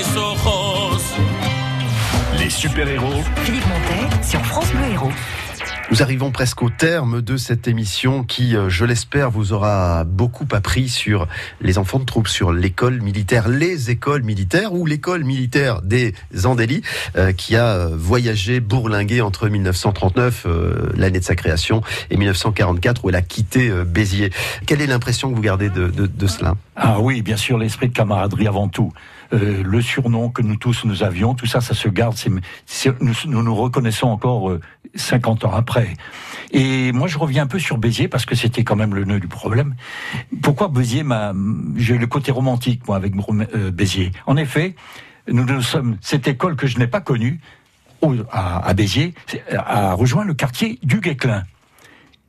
Mis 0.00 0.16
ojos. 0.16 1.14
Les 2.38 2.48
super-héros 2.50 3.22
Philippe 3.44 3.64
Montet 3.66 4.24
sur 4.26 4.40
France 4.46 4.70
Bleu 4.72 4.92
Héros. 4.92 5.10
Nous 5.90 6.02
arrivons 6.02 6.30
presque 6.30 6.62
au 6.62 6.70
terme 6.70 7.20
de 7.20 7.36
cette 7.36 7.66
émission 7.66 8.22
qui, 8.22 8.54
euh, 8.56 8.68
je 8.70 8.84
l'espère, 8.84 9.30
vous 9.30 9.52
aura 9.52 10.04
beaucoup 10.04 10.46
appris 10.52 10.88
sur 10.88 11.26
les 11.60 11.78
enfants 11.78 11.98
de 11.98 12.04
troupes, 12.04 12.28
sur 12.28 12.52
l'école 12.52 13.00
militaire, 13.02 13.48
les 13.48 13.90
écoles 13.90 14.22
militaires 14.22 14.72
ou 14.72 14.86
l'école 14.86 15.24
militaire 15.24 15.82
des 15.82 16.14
Andélis, 16.44 16.82
euh, 17.16 17.32
qui 17.32 17.56
a 17.56 17.66
euh, 17.66 17.88
voyagé, 17.92 18.60
bourlingué 18.60 19.20
entre 19.20 19.48
1939, 19.48 20.44
euh, 20.46 20.90
l'année 20.94 21.18
de 21.18 21.24
sa 21.24 21.34
création, 21.34 21.82
et 22.10 22.16
1944 22.16 23.04
où 23.04 23.08
elle 23.10 23.16
a 23.16 23.22
quitté 23.22 23.68
euh, 23.68 23.84
Béziers. 23.84 24.30
Quelle 24.66 24.80
est 24.80 24.86
l'impression 24.86 25.28
que 25.30 25.34
vous 25.34 25.42
gardez 25.42 25.70
de, 25.70 25.88
de- 25.88 26.06
de 26.06 26.26
cela? 26.28 26.54
Ah 26.76 27.00
oui, 27.00 27.20
bien 27.20 27.36
sûr, 27.36 27.58
l'esprit 27.58 27.88
de 27.88 27.94
camaraderie 27.94 28.46
avant 28.46 28.68
tout. 28.68 28.92
Euh, 29.32 29.62
le 29.62 29.80
surnom 29.80 30.28
que 30.28 30.42
nous 30.42 30.56
tous 30.56 30.84
nous 30.84 31.02
avions, 31.02 31.34
tout 31.34 31.46
ça, 31.46 31.60
ça 31.60 31.74
se 31.74 31.88
garde. 31.88 32.16
nous, 33.00 33.42
nous 33.42 33.54
reconnaissons 33.54 34.08
encore 34.08 34.50
euh, 34.50 34.60
50 34.96 35.44
ans 35.44 35.52
après. 35.52 35.94
Et 36.50 36.90
moi, 36.90 37.06
je 37.06 37.16
reviens 37.16 37.44
un 37.44 37.46
peu 37.46 37.60
sur 37.60 37.78
Béziers 37.78 38.08
parce 38.08 38.26
que 38.26 38.34
c'était 38.34 38.64
quand 38.64 38.74
même 38.74 38.94
le 38.94 39.04
nœud 39.04 39.20
du 39.20 39.28
problème. 39.28 39.76
Pourquoi 40.42 40.68
Béziers 40.68 41.04
m'a, 41.04 41.32
j'ai 41.76 41.96
le 41.96 42.06
côté 42.08 42.32
romantique 42.32 42.86
moi 42.88 42.96
avec 42.96 43.12
euh, 43.54 43.70
Béziers. 43.70 44.10
En 44.26 44.36
effet, 44.36 44.74
nous, 45.28 45.44
nous 45.44 45.62
sommes 45.62 45.96
cette 46.00 46.26
école 46.26 46.56
que 46.56 46.66
je 46.66 46.78
n'ai 46.78 46.88
pas 46.88 47.00
connue 47.00 47.40
à, 48.32 48.66
à 48.66 48.74
Béziers 48.74 49.14
a 49.54 49.92
rejoint 49.92 50.24
le 50.24 50.34
quartier 50.34 50.78
du 50.82 51.00
Guesclin. 51.00 51.44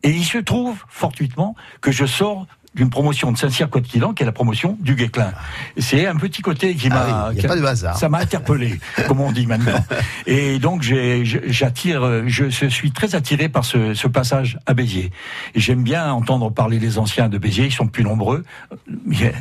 Et 0.04 0.10
il 0.10 0.26
se 0.26 0.39
trouve, 0.39 0.84
fortuitement, 0.88 1.56
que 1.80 1.91
je 1.91 2.06
sors 2.06 2.47
d'une 2.76 2.89
promotion 2.89 3.32
de 3.32 3.38
Saint-Cyr-Côte-Quilan, 3.38 4.13
qui 4.13 4.24
est 4.24 4.26
la 4.26 4.32
promotion 4.32 4.78
du 4.80 4.95
Guesclin. 4.95 5.34
C'est 5.78 6.07
un 6.07 6.15
petit 6.15 6.41
côté 6.41 6.76
qui 6.76 6.89
m'a... 6.89 7.01
Ah 7.01 7.32
oui, 7.36 7.41
pas 7.41 7.55
de 7.55 7.63
hasard. 7.63 7.97
Ça 7.97 8.09
m'a 8.09 8.19
interpellé, 8.19 8.80
comme 9.07 9.19
on 9.19 9.32
dit 9.32 9.45
maintenant. 9.45 9.84
Et 10.26 10.59
donc, 10.59 10.82
j'attire, 10.84 12.03
euh, 12.03 12.24
je, 12.28 12.49
je 12.49 12.67
suis 12.67 12.91
très 12.91 13.15
attiré 13.15 13.49
par 13.49 13.65
ce, 13.65 13.93
ce 13.93 14.07
passage 14.07 14.57
à 14.65 14.74
Béziers. 14.74 15.11
J'aime 15.55 15.84
bien 15.84 16.11
entendre 16.11 16.49
parler 16.49 16.80
les 16.80 16.97
anciens 16.97 17.30
de 17.30 17.38
Béziers, 17.38 17.65
ils 17.65 17.74
sont 17.74 17.88
plus 17.88 18.03
nombreux. 18.03 18.43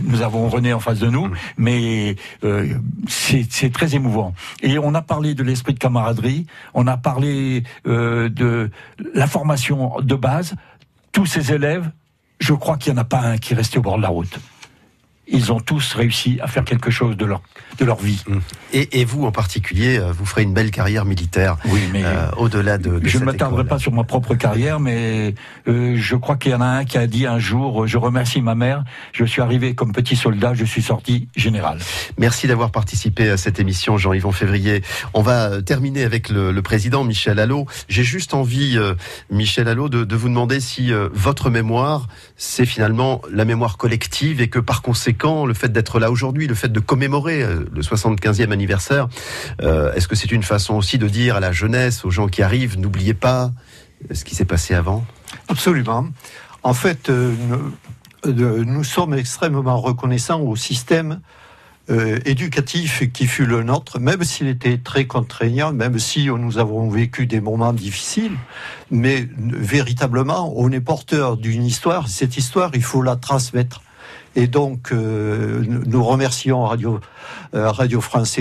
Nous 0.03 0.23
avons 0.23 0.49
René 0.49 0.73
en 0.73 0.81
face 0.81 0.99
de 0.99 1.09
nous, 1.09 1.31
mais 1.57 2.17
euh, 2.45 2.75
c'est 3.09 3.47
c'est 3.49 3.71
très 3.71 3.95
émouvant. 3.95 4.35
Et 4.63 4.79
on 4.79 4.95
a 4.95 5.03
parlé 5.03 5.35
de 5.35 5.43
l'esprit 5.43 5.75
de 5.75 5.79
camaraderie, 5.79 6.47
on 6.75 6.87
a 6.87 6.97
parlé 6.97 7.63
euh, 7.87 8.29
de 8.29 8.71
la 9.15 9.27
formation 9.27 10.01
de 10.01 10.15
base. 10.15 10.55
Tous 11.13 11.27
ces 11.27 11.53
élèves, 11.53 11.91
je 12.41 12.55
crois 12.55 12.77
qu'il 12.77 12.93
n'y 12.93 12.99
en 12.99 13.03
a 13.03 13.05
pas 13.05 13.21
un 13.21 13.39
qui 13.39 13.53
est 13.53 13.57
resté 13.57 13.79
au 13.79 13.83
bord 13.83 13.97
de 13.97 14.03
la 14.03 14.09
route. 14.09 14.39
Ils 15.33 15.53
ont 15.53 15.61
tous 15.61 15.95
réussi 15.95 16.39
à 16.43 16.49
faire 16.49 16.65
quelque 16.65 16.91
chose 16.91 17.17
de 17.17 17.25
leur, 17.25 17.41
de 17.79 17.85
leur 17.85 17.99
vie. 18.01 18.23
et, 18.73 19.01
et 19.01 19.05
vous 19.05 19.25
en 19.25 19.33
particulier, 19.33 19.99
euh, 19.99 20.13
vous 20.13 20.27
ferez 20.27 20.43
une 20.43 20.53
belle 20.53 20.71
carrière 20.73 21.05
militaire 21.05 21.57
Oui, 21.67 21.81
mais 21.93 22.03
euh, 22.05 22.31
au-delà 22.37 22.79
de, 22.79 22.99
de 22.99 23.09
je 23.09 23.19
ne 23.19 23.25
m'attarderai 23.25 23.65
pas 23.65 23.79
sur 23.79 23.93
ma 23.93 24.03
propre 24.03 24.35
carrière, 24.35 24.81
mais 24.81 25.35
euh, 25.69 25.95
je 25.97 26.17
crois 26.17 26.37
qu'il 26.37 26.51
y 26.51 26.55
en 26.55 26.61
a 26.61 26.67
un 26.67 26.85
qui 26.85 26.99
a 26.99 27.07
dit 27.07 27.27
un 27.27 27.39
jour, 27.39 27.87
je 27.87 27.97
remercie 27.97 28.43
ma 28.43 28.57
mère, 28.57 28.83
je 29.13 29.25
suis 29.25 29.41
arrivé 29.41 29.75
comme 29.75 29.93
petit 29.93 30.17
soldat, 30.17 30.55
je 30.55 30.65
suis 30.65 30.83
sorti 30.83 31.29
général. 31.37 31.79
Merci 32.19 32.49
d'avoir 32.49 32.73
participé 32.73 33.31
à 33.31 33.37
cette 33.37 33.61
émission, 33.61 33.99
Jean-Yvon 33.99 34.33
Février. 34.33 34.83
On 35.15 35.23
va 35.23 35.63
terminer 35.63 36.03
avec 36.03 36.29
le, 36.29 36.51
le 36.51 36.63
président 36.63 37.05
Michel 37.05 37.39
Allot. 37.39 37.67
J'ai 37.89 38.05
juste 38.05 38.35
envie, 38.35 38.77
euh, 38.77 38.95
Michel 39.31 39.69
Allot, 39.69 39.89
de, 39.89 40.03
de 40.03 40.17
vous 40.17 40.29
demander 40.29 40.59
si 40.59 40.91
votre 41.13 41.51
mémoire, 41.51 42.09
c'est 42.37 42.67
finalement 42.67 43.23
la 43.31 43.45
mémoire 43.45 43.77
collective 43.77 44.41
et 44.41 44.49
que 44.49 44.59
par 44.59 44.83
conséquent, 44.83 45.20
le 45.25 45.55
fait 45.55 45.71
d'être 45.71 45.99
là 45.99 46.11
aujourd'hui, 46.11 46.47
le 46.47 46.55
fait 46.55 46.69
de 46.69 46.81
commémorer 46.81 47.43
euh, 47.43 47.65
le 47.73 47.83
75e 47.83 48.51
anniversaire, 48.51 49.09
euh, 49.63 49.93
est-ce 49.95 50.09
que 50.09 50.17
c'est 50.17 50.33
une 50.33 50.43
façon 50.43 50.75
aussi 50.75 50.99
de 50.99 51.09
dire 51.09 51.37
à 51.37 51.41
la 51.41 51.53
jeunesse, 51.53 52.05
aux 52.05 52.11
gens 52.11 52.29
qui 52.29 52.43
arrivent, 52.43 52.79
n'oubliez 52.79 53.15
pas 53.15 53.51
ce 54.13 54.25
qui 54.25 54.35
s'est 54.35 54.45
passé 54.45 54.75
avant? 54.75 55.05
Absolument. 55.49 56.07
En 56.63 56.75
fait, 56.75 57.09
euh, 57.09 57.35
nous, 58.25 58.81
euh, 58.81 58.83
sommes 58.83 59.15
extrêmement 59.15 59.81
reconnaissants 59.81 60.41
au 60.41 60.57
système 60.57 61.21
euh, 61.91 62.19
éducatif 62.25 63.11
qui 63.13 63.27
fut 63.27 63.47
le 63.47 63.63
nôtre, 63.63 63.99
même 63.99 64.23
s'il 64.23 64.47
était 64.47 64.79
très 64.79 65.07
contraignant, 65.07 65.73
même 65.73 65.99
si 65.99 66.27
nous 66.27 66.59
avons 66.59 66.89
vécu 66.89 67.27
des 67.27 67.41
moments 67.41 67.73
difficiles, 67.73 68.37
mais 68.91 69.23
euh, 69.23 69.27
véritablement, 69.57 70.53
on 70.57 70.71
est 70.71 70.81
porteur 70.81 71.37
d'une 71.37 71.65
histoire. 71.65 72.09
Cette 72.09 72.37
histoire, 72.37 72.71
il 72.75 72.83
faut 72.83 73.03
la 73.03 73.17
transmettre. 73.17 73.83
Et 74.37 74.47
donc, 74.47 74.93
euh, 74.93 75.65
nous 75.67 76.05
remercions 76.05 76.65
Radio, 76.65 77.01
euh, 77.55 77.71
Radio 77.71 78.01
France 78.01 78.39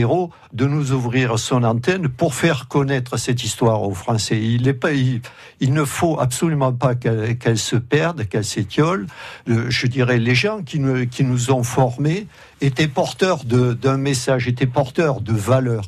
de 0.53 0.65
nous 0.65 0.91
ouvrir 0.91 1.39
son 1.39 1.63
antenne 1.63 2.09
pour 2.09 2.35
faire 2.35 2.67
connaître 2.67 3.17
cette 3.17 3.43
histoire 3.43 3.81
aux 3.81 3.95
Français. 3.95 4.39
Il, 4.39 5.73
ne 5.73 5.85
faut 5.85 6.19
absolument 6.19 6.73
pas 6.73 6.93
qu'elle 6.93 7.57
se 7.57 7.75
perde, 7.75 8.27
qu'elle 8.27 8.45
s'étiole. 8.45 9.07
Euh, 9.49 9.65
je 9.69 9.87
dirais, 9.87 10.19
les 10.19 10.35
gens 10.35 10.61
qui 10.61 10.79
nous, 10.79 11.51
ont 11.51 11.63
formés 11.63 12.27
étaient 12.61 12.87
porteurs 12.87 13.43
d'un 13.43 13.97
message, 13.97 14.47
étaient 14.47 14.67
porteurs 14.67 15.21
de 15.21 15.33
valeurs. 15.33 15.87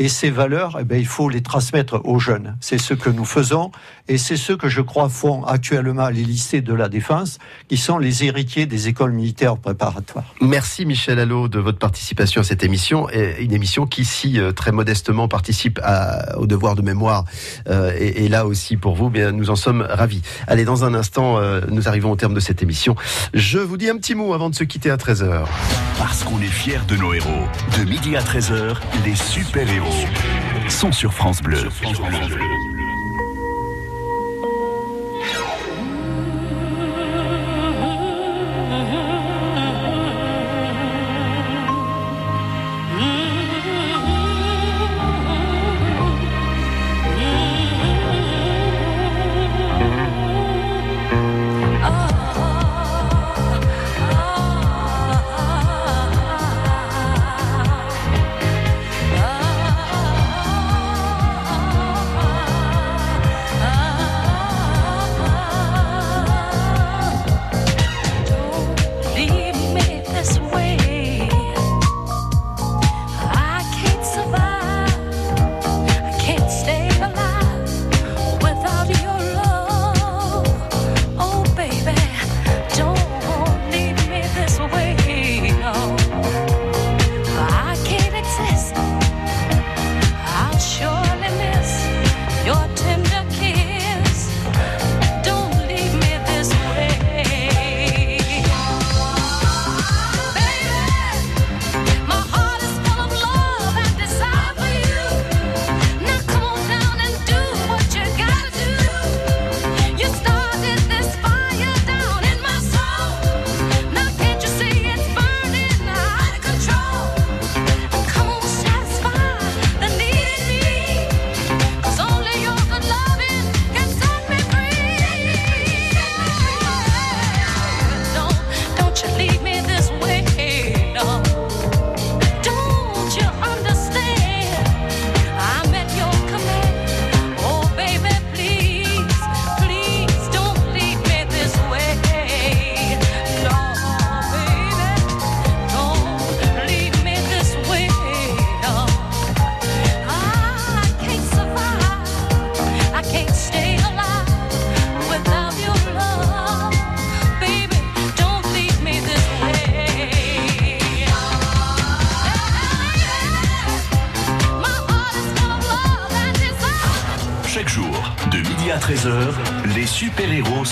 Et 0.00 0.08
ces 0.08 0.30
valeurs, 0.30 0.78
eh 0.80 0.84
ben, 0.84 0.96
il 0.96 1.06
faut 1.06 1.28
les 1.28 1.42
transmettre 1.42 2.00
aux 2.04 2.20
jeunes. 2.20 2.56
C'est 2.60 2.78
ce 2.78 2.94
que 2.94 3.10
nous 3.10 3.24
faisons 3.24 3.72
et 4.08 4.18
c'est 4.18 4.36
ce 4.36 4.52
que 4.52 4.68
je 4.68 4.80
crois 4.80 5.08
font 5.08 5.44
actuellement 5.44 6.08
les 6.08 6.22
lycées 6.24 6.60
de 6.60 6.72
la 6.74 6.88
défense, 6.88 7.38
qui 7.68 7.76
sont 7.76 7.98
les 7.98 8.24
héritiers 8.24 8.66
des 8.66 8.88
écoles 8.88 9.12
militaires 9.12 9.56
préparatoires. 9.56 10.34
Merci 10.40 10.86
Michel 10.86 11.18
Allot 11.18 11.48
de 11.48 11.58
votre 11.58 11.78
participation 11.78 12.40
à 12.40 12.44
cette 12.44 12.64
émission, 12.64 13.08
et 13.10 13.42
une 13.42 13.52
émission 13.52 13.86
qui, 13.86 14.04
si 14.04 14.38
euh, 14.40 14.52
très 14.52 14.72
modestement, 14.72 15.28
participe 15.28 15.78
à- 15.82 16.38
au 16.38 16.46
devoir 16.46 16.74
de 16.74 16.82
mémoire, 16.82 17.24
euh, 17.68 17.92
et, 17.98 18.24
et 18.24 18.28
là 18.28 18.46
aussi 18.46 18.76
pour 18.76 18.94
vous, 18.94 19.10
bien, 19.10 19.32
nous 19.32 19.50
en 19.50 19.56
sommes 19.56 19.82
ravis. 19.88 20.22
Allez, 20.46 20.64
dans 20.64 20.84
un 20.84 20.94
instant, 20.94 21.38
euh, 21.38 21.60
nous 21.70 21.88
arrivons 21.88 22.10
au 22.12 22.16
terme 22.16 22.34
de 22.34 22.40
cette 22.40 22.62
émission. 22.62 22.96
Je 23.34 23.58
vous 23.58 23.76
dis 23.76 23.88
un 23.90 23.96
petit 23.96 24.14
mot 24.14 24.32
avant 24.34 24.50
de 24.50 24.54
se 24.54 24.64
quitter 24.64 24.90
à 24.90 24.96
13h. 24.96 25.44
Parce 25.98 26.24
qu'on 26.24 26.40
est 26.40 26.46
fiers 26.46 26.80
de 26.88 26.96
nos 26.96 27.12
héros. 27.12 27.46
De 27.78 27.84
midi 27.84 28.16
à 28.16 28.20
13h, 28.22 28.76
les 29.04 29.14
super-héros 29.14 30.06
sont 30.68 30.92
sur 30.92 31.12
France 31.12 31.42
Bleu. 31.42 31.58
Ah 31.84 32.77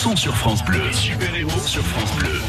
sont 0.07 0.15
sur 0.15 0.37
France 0.37 0.65
Bleu. 0.65 0.79
Les 0.87 0.93
super-héros 0.93 1.67
sur 1.67 1.83
France 1.83 2.13
Bleu. 2.17 2.41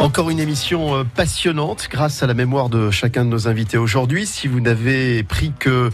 Encore 0.00 0.28
une 0.28 0.29
émission 0.40 0.96
euh, 0.96 1.04
passionnante 1.04 1.88
grâce 1.90 2.22
à 2.22 2.26
la 2.26 2.34
mémoire 2.34 2.68
de 2.68 2.90
chacun 2.90 3.24
de 3.24 3.30
nos 3.30 3.48
invités 3.48 3.76
aujourd'hui. 3.76 4.26
Si 4.26 4.48
vous 4.48 4.60
n'avez 4.60 5.22
pris 5.22 5.52
que 5.58 5.90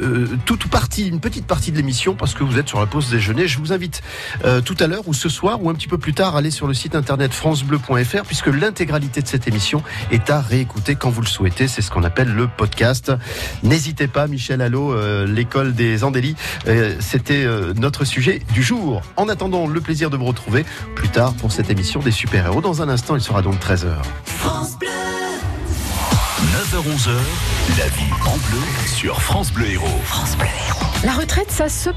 euh, 0.00 0.26
toute 0.46 0.64
ou 0.64 0.68
partie, 0.68 1.06
une 1.06 1.20
petite 1.20 1.46
partie 1.46 1.70
de 1.70 1.76
l'émission 1.76 2.14
parce 2.14 2.34
que 2.34 2.42
vous 2.42 2.58
êtes 2.58 2.68
sur 2.68 2.80
la 2.80 2.86
pause 2.86 3.10
déjeuner, 3.10 3.46
je 3.46 3.58
vous 3.58 3.72
invite 3.72 4.02
euh, 4.44 4.60
tout 4.60 4.76
à 4.80 4.86
l'heure 4.86 5.06
ou 5.06 5.14
ce 5.14 5.28
soir 5.28 5.62
ou 5.62 5.70
un 5.70 5.74
petit 5.74 5.88
peu 5.88 5.98
plus 5.98 6.14
tard 6.14 6.34
à 6.34 6.38
aller 6.38 6.50
sur 6.50 6.66
le 6.66 6.74
site 6.74 6.94
internet 6.94 7.32
francebleu.fr 7.32 8.22
puisque 8.26 8.46
l'intégralité 8.46 9.20
de 9.22 9.28
cette 9.28 9.46
émission 9.46 9.82
est 10.10 10.30
à 10.30 10.40
réécouter 10.40 10.94
quand 10.94 11.10
vous 11.10 11.20
le 11.20 11.26
souhaitez. 11.26 11.68
C'est 11.68 11.82
ce 11.82 11.90
qu'on 11.90 12.04
appelle 12.04 12.32
le 12.32 12.48
podcast. 12.48 13.12
N'hésitez 13.62 14.08
pas, 14.08 14.26
Michel 14.26 14.62
Allot, 14.62 14.94
l'école 15.26 15.74
des 15.74 16.04
Andélis, 16.04 16.36
c'était 17.00 17.46
notre 17.76 18.04
sujet 18.04 18.40
du 18.52 18.62
jour. 18.62 19.02
En 19.16 19.28
attendant, 19.28 19.66
le 19.66 19.80
plaisir 19.80 20.10
de 20.10 20.16
vous 20.16 20.26
retrouver 20.26 20.64
plus 20.94 21.08
tard 21.08 21.34
pour 21.34 21.52
cette 21.52 21.70
émission 21.70 22.00
des 22.00 22.10
super-héros. 22.10 22.60
Dans 22.60 22.82
un 22.82 22.88
instant, 22.88 23.16
il 23.16 23.22
sera 23.22 23.42
donc 23.42 23.56
13h. 23.56 23.89
9h-11h, 26.72 27.10
la 27.78 27.88
vie 27.88 28.12
en 28.26 28.36
bleu 28.48 28.62
sur 28.86 29.20
France 29.20 29.52
Bleu 29.52 29.70
Héros. 29.70 29.86
La 31.04 31.12
retraite, 31.12 31.50
ça 31.50 31.68
se 31.68 31.88